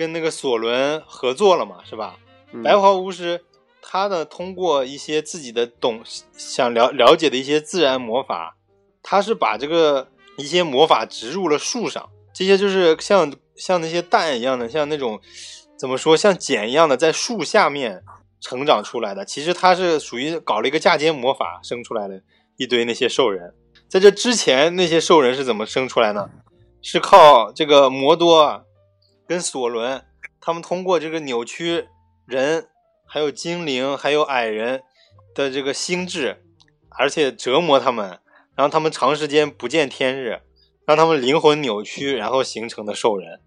[0.00, 2.16] 跟那个索伦合作了嘛，是吧？
[2.54, 3.44] 嗯白袍巫师，
[3.82, 6.00] 他呢通过一些自己的懂
[6.32, 8.56] 想了了解的一些自然魔法，
[9.02, 10.08] 他是把这个
[10.38, 15.20] 一些魔法植入了树上，这些就是像像那些蛋一样的，像那种
[15.78, 18.02] 怎么说，像茧一样的在树下面
[18.40, 19.22] 成长出来的。
[19.26, 22.22] 其实他是属于搞了一个嫁接魔法生出来的
[22.56, 23.52] 一堆那些兽人。
[23.86, 26.30] 在这之前，那些兽人是怎么生出来呢？
[26.80, 28.62] 是靠这个魔多啊，
[29.30, 30.02] 跟索伦
[30.40, 31.86] 他们通过这个扭曲
[32.26, 32.66] 人、
[33.06, 34.82] 还有精灵、还有矮人
[35.36, 36.42] 的这个心智，
[36.98, 38.18] 而且折磨他们，
[38.56, 40.40] 让他们长时间不见天日，
[40.84, 43.38] 让他们灵魂扭曲，然后形成的兽人。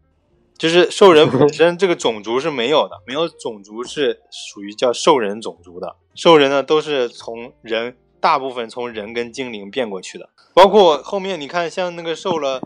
[0.58, 5.98] 就是兽人本身这个种族是没有的，没有种族是属于叫兽人种族的。
[6.16, 10.30] 兽人呢都是从人，大部分从人跟精灵变过去的。
[10.54, 12.62] 包括后面你看，像那个受了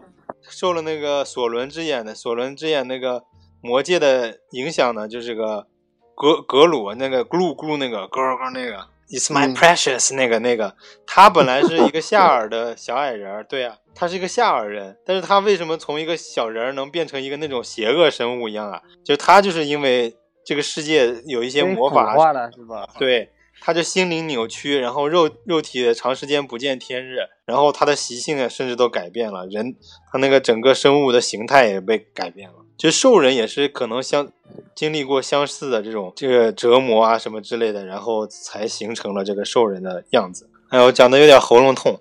[0.49, 3.23] 受了那个索伦之眼的索伦之眼那个
[3.62, 5.67] 魔界的影响呢，就是个
[6.15, 18.81] 格格鲁那个咕噜咕噜那个咯咯那个 It's my 嗯 precious 那个那个，他本来是一个夏尔的小矮人儿，对啊，他是一个夏尔人，但是他为什么从一个小人儿能变成一个那种邪恶生物一样啊？
[19.05, 22.86] 就他就是因为这个世界有一些魔法了是吧？
[22.99, 29.76] 对，他就心灵扭曲，然后肉肉体长时间不见天日，然后他的习性啊，甚至都改变了，人
[30.12, 32.56] 他那个整个生物的形态也被改变了。
[32.78, 34.32] 就兽人也是可能相
[34.76, 40.49] 经历过相似的这种这个折磨啊什么之类的，然后才形成了这个兽人的样子。
[40.70, 41.99] 哎，我讲的有点喉咙痛。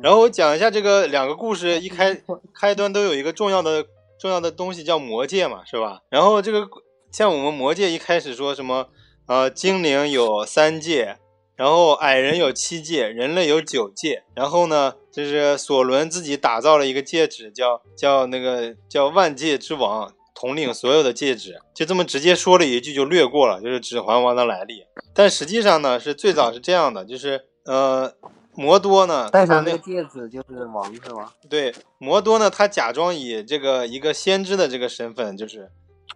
[0.00, 2.22] 然后我讲一下这个两个故事，一开
[2.54, 3.84] 开端都有一个重要的
[4.20, 6.02] 重要的东西叫魔戒嘛，是吧？
[6.08, 6.68] 然后这个
[7.10, 8.88] 像我们魔界一开始说什么，
[9.26, 11.16] 呃，精灵有三界，
[11.56, 14.24] 然后矮人有七界，人类有九界。
[14.34, 21.58] 然后呢，就是索伦自己打造了一个戒指，叫叫那个叫万界之王，统领所有的戒指。
[21.74, 24.84] 就这么直接说了一句就略过了，就是指环王的来历。
[25.14, 28.12] 但实际上呢，是最早是这样的，就是呃，
[28.54, 31.32] 摩多呢，戴上那个戒指就是王是吗？
[31.50, 35.70] 对，摩多呢，他假装以这个一个先知的这个身份，就是，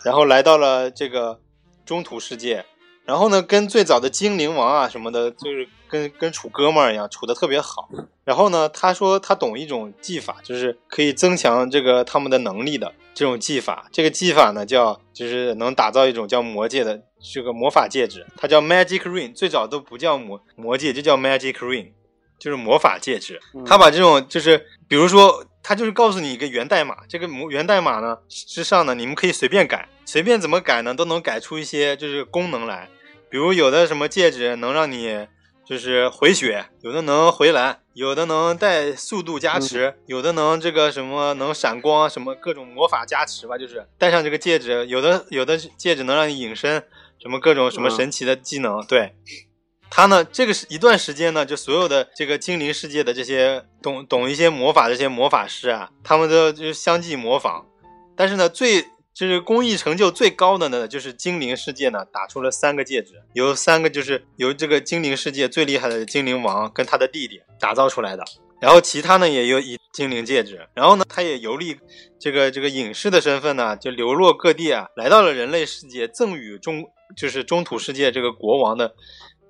[0.05, 1.41] 然后来到了这个
[1.85, 2.65] 中土世界，
[3.05, 7.89] 然后呢，跟最早的精灵王啊什么的，就是跟跟处哥们儿一样，处的特别好。
[8.25, 13.89] 然后呢，他说他懂一种技法，就是可以增强这个他们的能力的这种技法。
[13.93, 19.35] 这个技法呢，叫就是能打造一种叫魔戒的这个魔法戒指，它叫 Magic Ring。
[19.35, 21.93] 最早都不叫魔魔戒，就叫 Magic Ring，
[22.39, 23.41] 就是魔法戒指。
[23.67, 32.89] 他把这种就是比如说，他就是告诉你一个源代码，这个魔源代码呢之上呢，你们可以随便改，随便怎么改呢，都能改出一些就是功能来。
[33.31, 35.27] 比如有的什么戒指能让你
[35.65, 46.85] 就是回血，有的能回蓝，有的能带速度加持，有的能这个什么能闪光，什么各种魔法加持吧，就是戴上这个戒指，有的有的戒指能让你隐身，
[47.19, 49.15] 什么各种什么神奇的技能，对。
[49.95, 57.67] 他呢，这个是一段时间呢，就所有的这个精灵世界的这些懂懂一些魔法的这些魔法师啊，他们都就相继模仿。
[58.17, 58.81] 但是呢，最
[59.13, 68.25] 就是工艺成就最高的呢，就是精灵世界呢打出了三个戒指，由三个就是由这个精灵世界最厉害的精灵王跟他的弟弟打造出来的。
[68.63, 71.77] 然后其他呢也有以精灵戒指，然后呢他也游历
[72.19, 78.95] 这个这个隐士的身份呢，就流落各地啊，来到了人类世界，赠予中就是中土世界这个国王的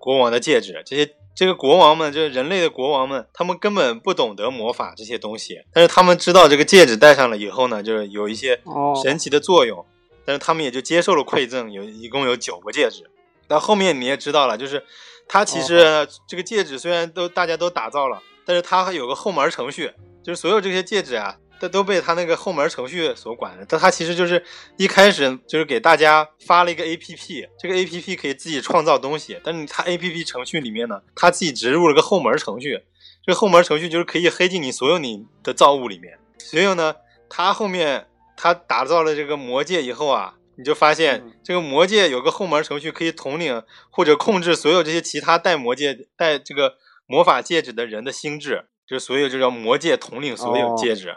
[0.02, 0.82] 国王的戒指。
[0.84, 9.86] 这些这个国王们，就是人类的国王们，他们根本不懂得魔法这些东西，但是他们知道这个戒指戴上了以后呢，就是有一些哦神奇的作用，
[10.24, 13.08] 但是他们也就接受了馈赠，有一共有九个戒指。
[13.46, 14.84] 但后面你也知道了，就是
[15.28, 19.92] 它其实这个戒指虽然都大家都打造了，但是它还有个后门程序，
[20.22, 23.64] 就是所有这些戒指啊，它都被他那个后门程序所管的。
[23.68, 24.44] 但他其实就是
[24.76, 32.82] 一开始就是给大家发了一个 A P P，这个 A P P 可以自己创造东西，但是它 A P P 程序里面呢，他自己植入了个后门程序，
[33.24, 36.18] 这个后门程序就是可以黑进你所有你的造物里面。
[36.38, 36.96] 所以呢，
[37.28, 46.74] 他后面他打造了这个魔界以后啊，你就发现嗯这个魔界有个后门程序可以统领或者控制所有这些其他戴魔戒、戴这个
[47.06, 51.14] 魔法戒指的人的心智，就是所有就叫魔界统领所有哦戒指，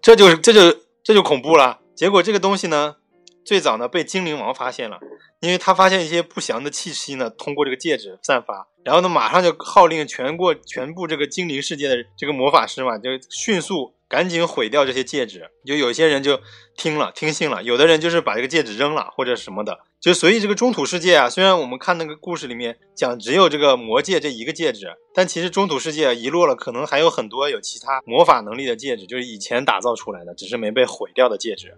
[0.00, 1.80] 这就这就这就恐怖了。
[1.94, 2.96] 结果这个东西呢，
[3.44, 5.00] 最早呢被精灵王发现了，
[5.40, 15.50] 因为他发现一些不祥的气息呢通过这个戒指散发，然后呢马上就号令全过全部这个精灵世界的这个魔法师嘛，就迅速赶紧毁掉这些戒指。
[15.64, 16.40] 就有些人就
[16.76, 19.80] 听了听信了，有的人就是把这个戒指扔了或者什么的。
[20.00, 31.76] 就所以这个中土世界啊，虽然我们看那个故事里面讲只有这个魔戒这一个戒指，但其实中土世界遗落了可能还有很多有其他魔法能力的戒指，就是以前打造出来的，只是没被毁掉的戒指。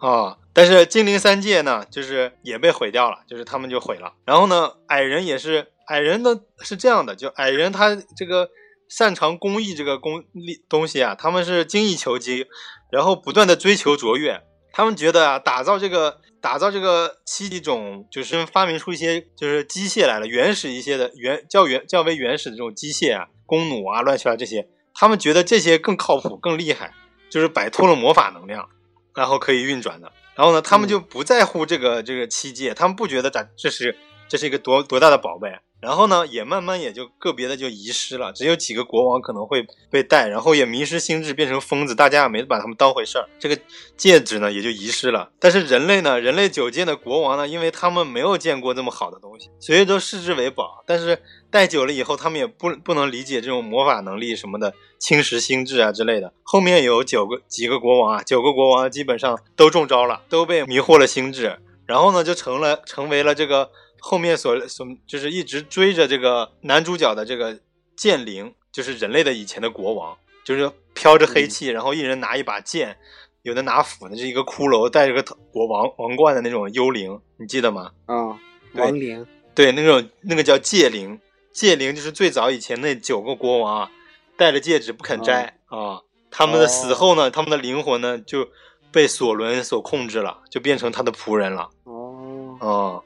[0.00, 4.14] 啊、但是精灵三界呢，就是也被毁掉了，就是他们就毁了。
[4.24, 8.48] 然后呢，矮人也是，矮人呢是这样的，就矮人他这个
[8.88, 12.46] 擅长工艺这个工力东西啊，他们是精益求精，
[12.90, 14.42] 然后不断的追求卓越。
[14.72, 26.92] 他们觉得啊，打造这个打造这个七级种，就是发明出一些就是机械来了，原始一些的原较原较为原始的这种机械啊，弓弩啊，乱七八糟这些，他们觉得这些更靠谱、更厉害，
[27.30, 28.68] 就是摆脱了魔法能量。
[29.16, 30.12] 然后可以运转的。
[30.36, 33.96] 然后呢，他们就不在乎这个这个七戒，他们不觉得咱这是
[34.28, 35.48] 这是一个多多大的宝贝。
[35.78, 43.28] 然后呢，也慢慢也就个别的就遗失了，只有几个国王可能会被带，然后也迷失心智，变成疯子，大家也没把他们当回事儿。
[43.38, 43.56] 这个
[43.94, 45.30] 戒指呢，也就遗失了。
[45.38, 50.82] 但是人类呢，人类九界的国王呢，因为他们没有见过这么好的东西，所以都视之为宝。
[50.86, 51.22] 但是
[51.56, 56.30] 戴久了以后，他们也不不能理解这种魔法能力什么的侵蚀心智啊之类的。
[56.42, 67.58] 后面有九个几个国王啊，九个国王基本上都中招了，都被迷惑了心智，然后呢，就成了成为了这个后面所所就是一直追着这个男主角的这个
[67.96, 72.98] 剑灵，就是人类的以前的国王，就是飘着黑气，然后一人拿一把剑，
[73.40, 77.92] 有的拿斧的，是一个骷髅戴着个头国王王冠的那种幽灵，你记得吗？
[78.08, 78.38] 嗯，
[78.74, 81.18] 对亡灵，对，那种那个叫戒灵，
[81.56, 83.90] 戒灵就是最早以前那九个国王啊，
[84.36, 88.50] 戴着戒指不肯摘啊，他们的死后呢，他们的灵魂呢就
[88.92, 91.70] 被索伦所控制了，就变成他的仆人了。
[91.84, 93.04] 哦，哦，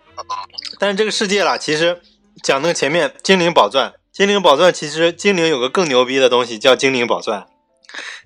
[0.80, 2.02] 但是这个世界啦，其实
[2.42, 7.46] 讲那个前面精灵宝钻，精灵宝钻其实精灵有个更牛逼的东西叫精灵宝钻，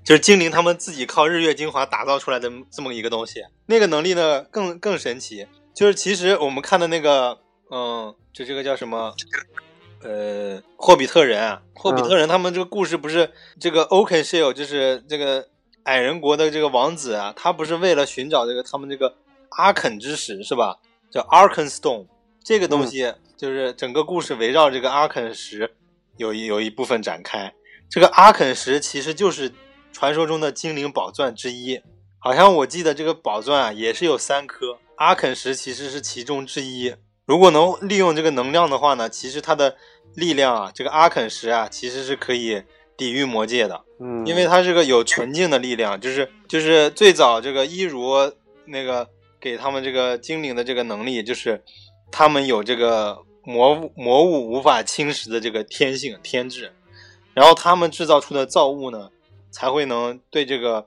[0.03, 3.43] 就是精灵他们自己靠日月精华打造出来的这么一个东西。
[3.67, 9.15] 那个能力呢更更神奇，就是其实我们看的那个，嗯，就这个叫什么？
[10.05, 15.49] 呃，霍比特人啊，霍比特人他们这个故事不是这个 Oakenshield，就是这个
[15.85, 19.17] 矮人国的这个王子啊，他不是为了寻找这个他们这个
[19.57, 20.77] 阿肯之石是吧？
[21.11, 22.07] 叫 Arkenstone
[22.43, 25.75] 这个东西，就是整个故事围绕这个阿肯石
[26.19, 27.55] 有一有一部分展开。
[27.89, 29.53] 这个阿肯石其实就是
[29.91, 31.81] 传说中的精灵宝钻之一，
[32.19, 36.95] 好像我记得这个宝钻啊也是有三颗，阿肯石其实是其中之一。
[37.27, 39.77] 如果能利用这个能量的话呢，其实它的
[40.15, 42.63] 力量啊，这个阿肯石啊，其实是可以
[42.97, 48.15] 抵御魔界的，嗯，因为它是个有纯净的力量，就是就是最早这个一如
[48.67, 49.09] 那个
[49.41, 51.63] 给他们这个精灵的这个能力，就是
[52.13, 56.73] 他们有这个魔物魔物无法侵蚀的这个天性天质，
[57.35, 59.11] 然后他们制造出的造物呢，
[59.51, 60.87] 才会能对这个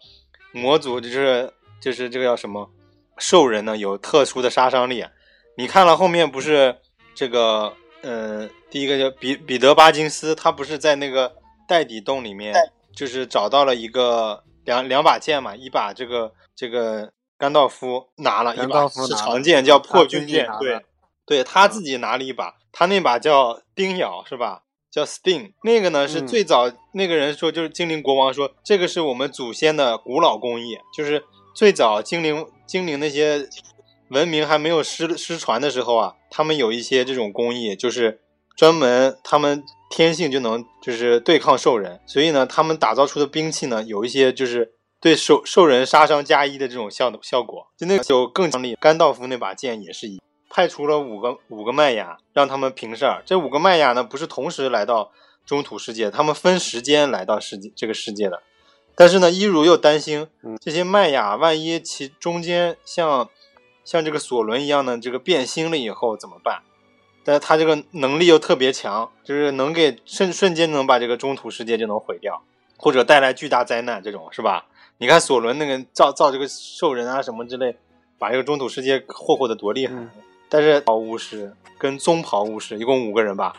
[0.53, 1.51] 魔族就是
[1.81, 2.71] 就是这个叫什么
[3.17, 5.05] 兽人呢有特殊的杀伤力。
[5.57, 6.77] 你看了后面不是
[7.13, 11.35] 这个呃，第一个叫彼彼得巴金斯，他不是在那个
[11.67, 12.53] 袋底洞里面，
[12.95, 20.81] 就是找到了一个两两把剑嘛，一把这个这个甘道夫拿了一把是长剑，叫破军剑对。
[21.25, 24.63] 对，他自己拿了一把，他那把叫丁咬是吧？
[24.89, 26.27] 叫 Sting，那个呢是嗯。
[26.27, 33.45] 最早、那个人说，就是精灵国王说，这个是我们祖先的古老工艺，就是最早精灵精灵那些
[34.09, 38.21] 文明还没有失失传的时候啊，他们有一些这种工艺，就是
[38.55, 48.75] 专门他们天性就能就是对抗兽人，所以呢，他们打造出的兵器呢，有一些就是对兽兽人杀伤加一的这种效效果，就那个有更强力。
[48.79, 53.21] 甘道夫那把剑也是一，派出了五个五个麦雅，让他们平事儿。
[53.25, 55.11] 这五个麦雅呢，不是同时来到
[55.45, 58.41] 中土世界，他们分时间来到世界这个世界的。
[58.95, 63.29] 但是呢，伊如又担心嗯这些麦雅万一其中间像
[63.87, 66.61] 像这个索伦一样的这个变心了以后怎么办？
[67.23, 72.43] 但是他这个能力又特别强，就是能给瞬瞬间能把这个中土世界就能毁掉，
[72.75, 74.65] 或者带来巨大灾难，这种是吧？
[74.97, 77.77] 你看索伦那个造造这个兽人啊什么之类，
[78.19, 79.93] 把这个中土世界霍霍的多厉害。
[79.93, 80.09] 嗯
[80.49, 83.53] 但是袍巫师跟棕袍巫师一共五个人吧？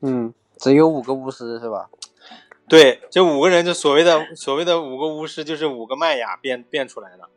[0.00, 1.90] 嗯，只有五个巫师是吧？
[2.66, 7.28] 对，这五个人就所谓的所谓的五个巫师，就是五个麦雅变变出来的。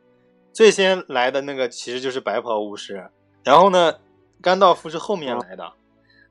[0.54, 3.10] 最先来的那个其实就是白袍巫师，
[3.42, 3.96] 然后呢，
[4.40, 5.72] 甘道夫是后面来的。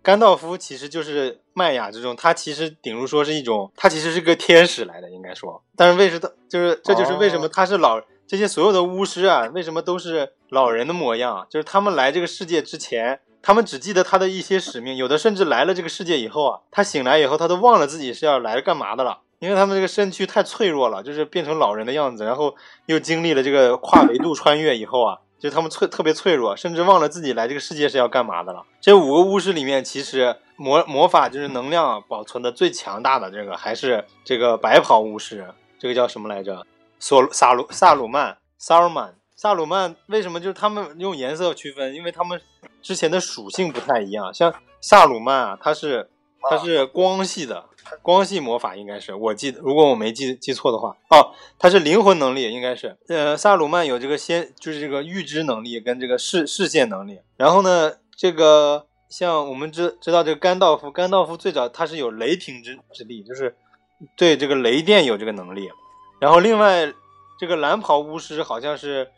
[0.01, 5.61] 甘道夫其实就是麦雅之中，他其实顶如说是一种，他其实是个天使来的，应该说。
[5.75, 11.45] 但是为什么就是这就是为什么他是老、这些所有的巫师啊，为什么都是老人的模样？
[11.49, 19.19] 就是他们来这个世界之前，他们只记得他的一些使命，有的甚至来了这个世界以后啊，他醒来以后，他都忘了自己是要来干嘛的了。
[19.43, 28.63] 因为他们这个身躯太脆弱了，就是变成老人的样子，然后又经历了这个跨维度穿越以后啊，就他们脆特别脆弱，甚至忘了自己来这个世界是要干嘛的了。
[28.79, 35.45] 这五个巫师里面，其实魔魔法就是能量保存的最强大的这个还是这个白袍巫师，
[35.77, 36.65] 这个叫什么来着？
[36.97, 41.93] 索萨鲁萨鲁曼萨尔曼萨鲁曼为什么就是他们用颜色区分？
[41.93, 42.39] 因为他们
[42.81, 44.33] 之前的属性不太一样。
[44.33, 46.09] 像萨鲁曼啊，它是
[46.49, 47.65] 它是光系的，
[48.01, 52.97] 光系魔法应该是我记得，如果我没记记错的话，哦，它是灵魂能力，应该是。
[53.07, 57.19] 呃，萨鲁曼有这个先就是这个预知能力跟这个视视线能力。
[57.37, 63.55] 然后呢，这个像我们知知道这个甘道夫，甘道夫最早他是有雷霆之之力，就是
[64.15, 65.69] 对这个雷电有这个能力。
[66.19, 66.91] 然后另外
[67.39, 69.09] 这个蓝袍巫师好像是。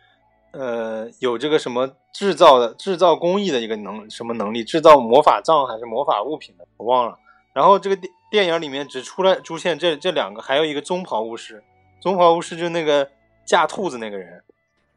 [0.57, 7.19] 呃，有这个什么制造的制造工艺的一个能什么能力，制造魔法杖还是魔法物品的，我忘了。
[7.51, 11.61] 然后这个电电影里面只出来出现这这两个，还有一个棕袍巫师，
[11.99, 13.09] 棕袍巫师就是那个
[13.45, 14.43] 架兔子那个人，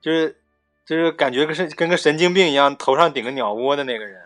[0.00, 0.36] 就是
[0.86, 4.22] 就是感觉跟是跟个神经病一样，头上顶个鸟窝的那个人，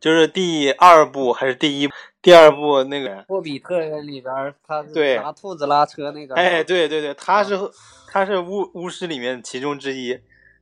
[0.00, 1.90] 就是第二部还是第一
[2.22, 7.58] 第二部那个，霍比特人里边他是对拿兔子拉车那个，哎，，对对对，他是
[8.08, 10.18] 他是巫巫师里面其中之一。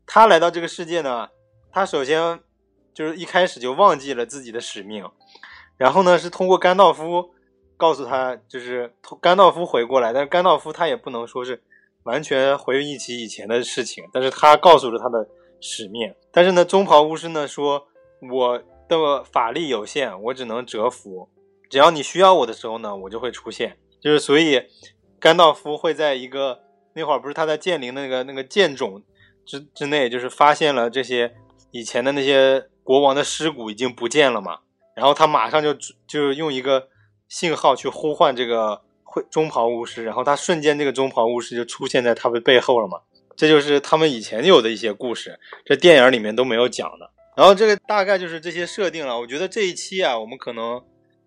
[0.06, 1.28] 他来到这个世界呢，
[1.72, 2.40] 他首先
[2.92, 5.08] 就是一开始就忘记了自己的使命，
[5.76, 7.30] 然后呢是通过甘道夫
[7.76, 11.62] 告诉他，就是甘道夫回过来，但是甘道夫他也不能说是
[12.04, 15.26] 完全回忆起以前的事情，但是他告诉了他的
[15.60, 16.14] 使命。
[16.30, 17.88] 但是呢，棕袍巫师呢说，
[18.30, 21.28] 我的法力有限，我只能折服，
[21.68, 23.78] 只要你需要我的时候呢，我就会出现。
[24.00, 24.62] 就是所以，
[25.18, 26.60] 甘道夫会在一个
[26.92, 29.02] 那会儿不是他在剑灵那个那个剑冢
[29.46, 31.34] 之之内，就是发现了这些
[31.70, 34.58] 以前的那些国王的尸骨已经不见了嘛，
[34.94, 35.74] 然后他马上就
[36.06, 36.88] 就用一个
[37.28, 42.98] 信号去呼唤这个会中袍巫师，然后他瞬间这个中袍巫师就出现在他们背后了嘛，
[43.36, 47.10] 这就是他们以前有的一些故事，这电影里面都没有讲的。
[47.36, 49.18] 然后这个大概就是这些设定了。
[49.18, 50.80] 我觉得这一期啊，我们可能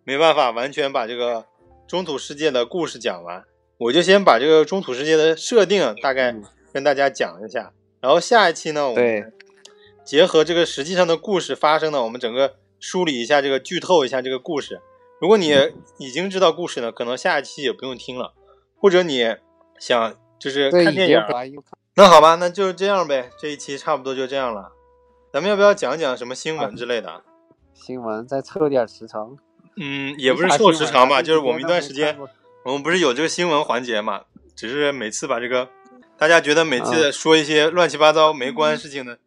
[0.06, 1.46] 没办法完全把这个
[1.86, 3.44] 中土世界的故事讲完，
[3.78, 7.74] 我就先把这个中土世界的设定大概嗯跟大家讲一下。
[8.00, 9.34] 然后下一期呢，我们
[10.04, 14.80] 结合这个实际上的故事发生呢，我们整个梳理一下这个剧透一下这个故事。
[15.20, 15.52] 如果你
[15.98, 18.34] 已经知道故事呢，可能下一期也不用听了，
[18.80, 19.36] 或者你
[19.80, 21.20] 想就是看电影
[21.96, 23.32] 那好吧，那就这样呗。
[23.40, 24.72] 这一期差不多就这样了。
[25.34, 27.24] 咱们要不要讲讲什么新闻之类的？
[27.74, 29.38] 新闻再凑点时长，
[29.76, 32.18] 嗯，也不是凑时长吧，就是我们一段时间
[32.64, 34.26] 我们不是有这个新闻环节嘛，
[34.56, 35.68] 只是每次把这个，
[36.18, 36.84] 大家觉得每啊。
[36.84, 39.20] 次说一些乱七八糟没关事情的、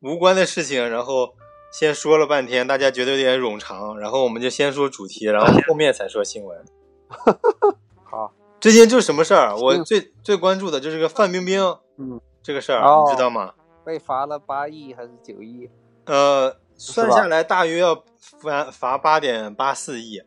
[0.00, 1.34] 无关的事情，然后
[1.72, 6.64] 先说了半天，大家觉得有点冗长，然后我们就先说主题，然后后面才说新闻。
[8.04, 9.56] 好，最近就什么事儿？
[9.56, 11.60] 我嗯最最关注的就是个范冰冰，
[11.98, 13.04] 嗯，这个事儿、哦。
[13.08, 13.54] 你知道吗？
[13.84, 15.70] 被罚了八亿还是九亿？
[16.06, 18.04] 呃，算下来大约要
[18.40, 20.20] 罚罚八点八四亿，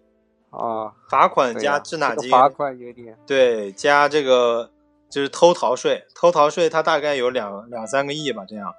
[0.50, 4.72] 啊，罚款加滞纳金，这个罚款有点，对，加这个
[5.10, 8.74] 就是偷逃税，偷逃税它大概有两两三个亿吧，这样。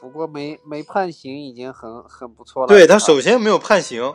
[0.00, 2.68] 不过没没判刑已经很很不错了。
[2.68, 4.14] 对他首先没有判刑，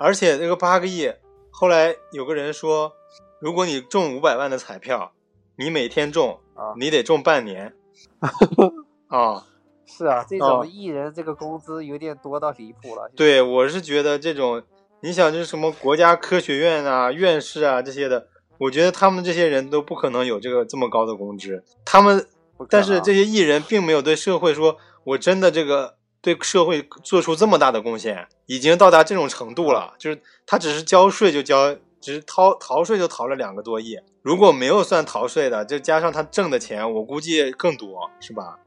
[0.00, 1.12] 而且这个八个亿，
[1.50, 2.92] 后来有个人说，
[3.40, 5.12] 如果你中五百万的彩票，
[5.56, 7.74] 你每天中啊，你得中半年。
[9.06, 9.46] 啊，
[9.86, 13.08] 是啊，这哦种艺人这个工资有点多到离谱了。
[13.14, 14.60] 对，我是觉得这种，
[15.02, 18.26] 你想就是什么国家科学院啊、院士啊这些的，
[18.58, 21.64] 我觉得他们这些人都不可能有这个这么高的工资。
[21.84, 22.26] 他们，
[22.68, 29.94] 但是这些艺人并没有对社会说，我真的这个对社会做出这么大的贡献，已经到达这种程度了。
[29.98, 33.98] 就是他只是交税就交，只是逃逃税就逃了两个多亿。
[34.22, 38.58] 如果没有算逃税的，就加上他挣的钱，我估计更多，是吧？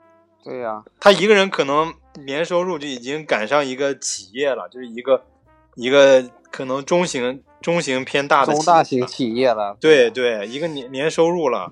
[0.43, 1.93] 对呀、他一个人可能
[2.25, 5.25] 年收入就已经赶上一个企业了，就是一个
[5.75, 9.77] 一个可能中型中型偏大的中大型企业了。
[9.79, 11.71] 对对，一个年年收入了，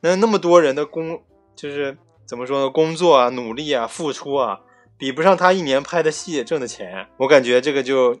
[0.00, 1.22] 那那么多人的工
[1.54, 2.70] 就是怎么说呢？
[2.70, 4.60] 工作啊、努力啊、付出啊，
[4.98, 7.06] 比不上他一年拍的戏挣的钱。
[7.18, 8.16] 我感觉这个就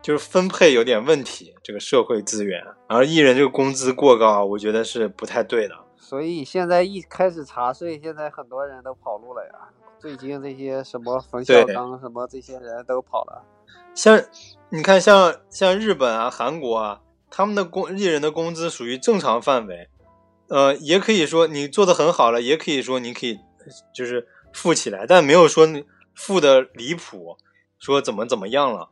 [0.00, 5.74] 就是分配有点问题，这个社会资源，而艺人这个工资过高，我觉得是不太对的。
[5.96, 9.68] 所以现在一开始查税，现在很多人都跑路了呀。
[9.98, 13.42] 最近这些什么冯小刚什么这些人都跑了。
[13.98, 14.22] 像
[14.70, 19.88] 你看像，像日本啊、韩国啊，他们的工艺人的工资属于正常范围，
[20.46, 23.40] 呃，也可以说你做的很好了，也可以说你可以
[23.92, 25.66] 就是富起来，但没有说
[26.14, 27.36] 富的离谱，
[27.80, 28.88] 说怎么怎么样了。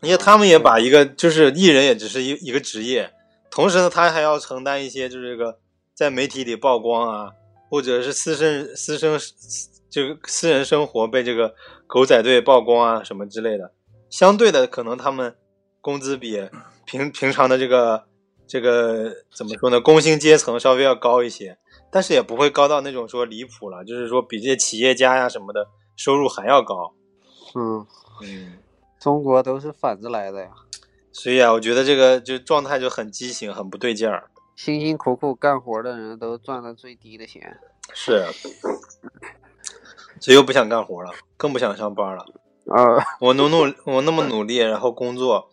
[0.00, 3.12] 因为他们也把一个就是艺人也只是一一个职业，
[3.50, 5.58] 同时呢，他还要承担一些就是这个
[5.92, 7.32] 在媒体里曝光啊，
[7.68, 9.20] 或者是私生私生
[9.90, 11.54] 这个私人生活被这个
[11.86, 13.72] 狗仔队曝光啊什么之类的。
[14.10, 15.36] 相对的，可能他们
[15.80, 16.48] 工资比
[16.84, 18.04] 平平常的这个
[18.46, 21.58] 这个怎么说呢，工薪阶层稍微要高一些，
[21.90, 26.94] 但是也不会高到那种说离谱了，就是说比这些企业家呀什么的收入还要高。
[27.54, 27.86] 嗯，
[28.22, 28.58] 嗯，
[28.98, 30.50] 中国都是反着来的呀，
[31.12, 34.30] 所以啊，我觉得这个就状态就很畸形，很不对劲儿。
[34.56, 37.58] 辛辛苦苦干活的人都赚了最低的钱。
[37.94, 38.26] 是，
[40.20, 42.26] 所以又不想干活了，更不想上班了。
[42.76, 45.50] 呃， 我努努， 我那么努力，然后工作，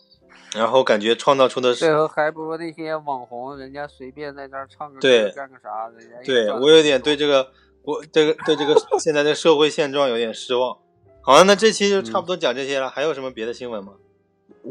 [0.54, 7.50] 然后感觉创造出的最是，后还不如那些网红，人家随便在那儿唱个对歌，干个啥，人家对我有点对这个
[7.84, 10.78] 我这个对这个现在的社会现状有点失望。
[11.22, 13.94] 好，那这期就差不多讲这些了，还有什么别的新闻吗？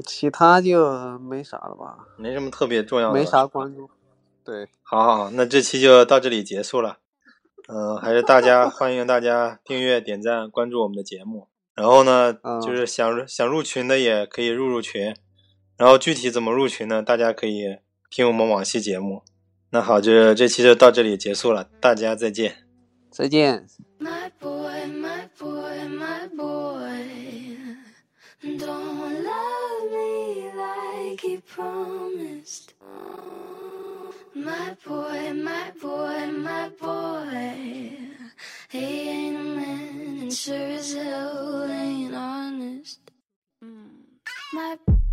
[0.04, 3.46] 其他就没啥了吧，没什么特别重要的，没啥。
[3.46, 3.88] 关注。
[4.44, 6.98] 对，好好好，那这期就到这里结束了。
[7.68, 11.48] 嗯、还是大家欢迎大家订阅、点赞、关注我们的节目。
[11.74, 15.14] 然后呢，嗯就是想入想入群的也可以入入群。
[15.76, 17.02] 然后具体怎么入群呢？
[17.02, 19.22] 大家可以听我们往期节目。
[19.70, 22.58] 那好，这这期就到这里结束了，大家再见。
[23.10, 23.66] 再见。
[23.98, 27.06] My boy, my boy, my boy.
[28.40, 32.74] Don't love me like he promised.
[34.34, 37.98] My boy, my boy, my boy.
[38.68, 39.53] He ain't
[40.34, 43.10] sure as hell ain't honest.
[43.64, 43.90] Mm.
[44.52, 45.03] My my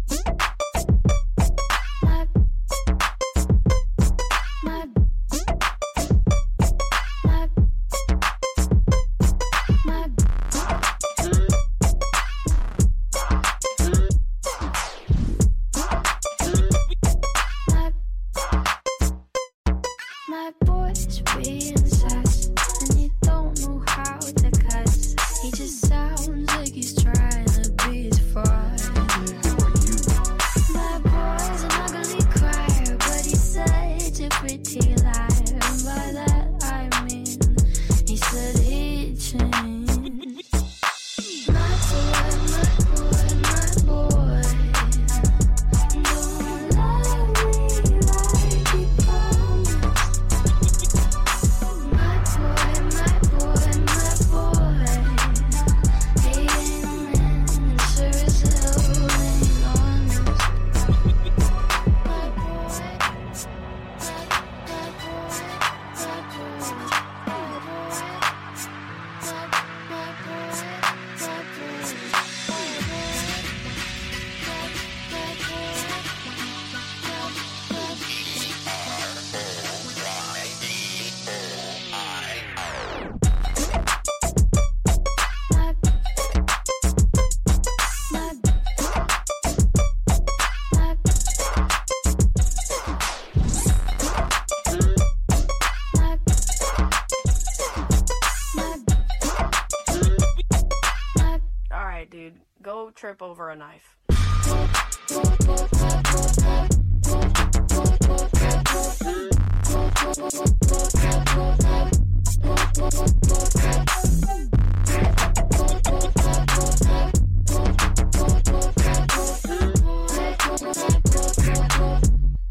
[102.94, 103.96] Trip over a knife.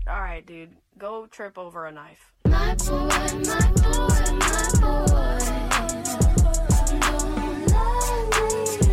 [0.08, 2.32] Alright, dude, go trip over a knife.
[2.46, 5.38] My boy, my boy, my boy.
[7.00, 8.89] Don't love me.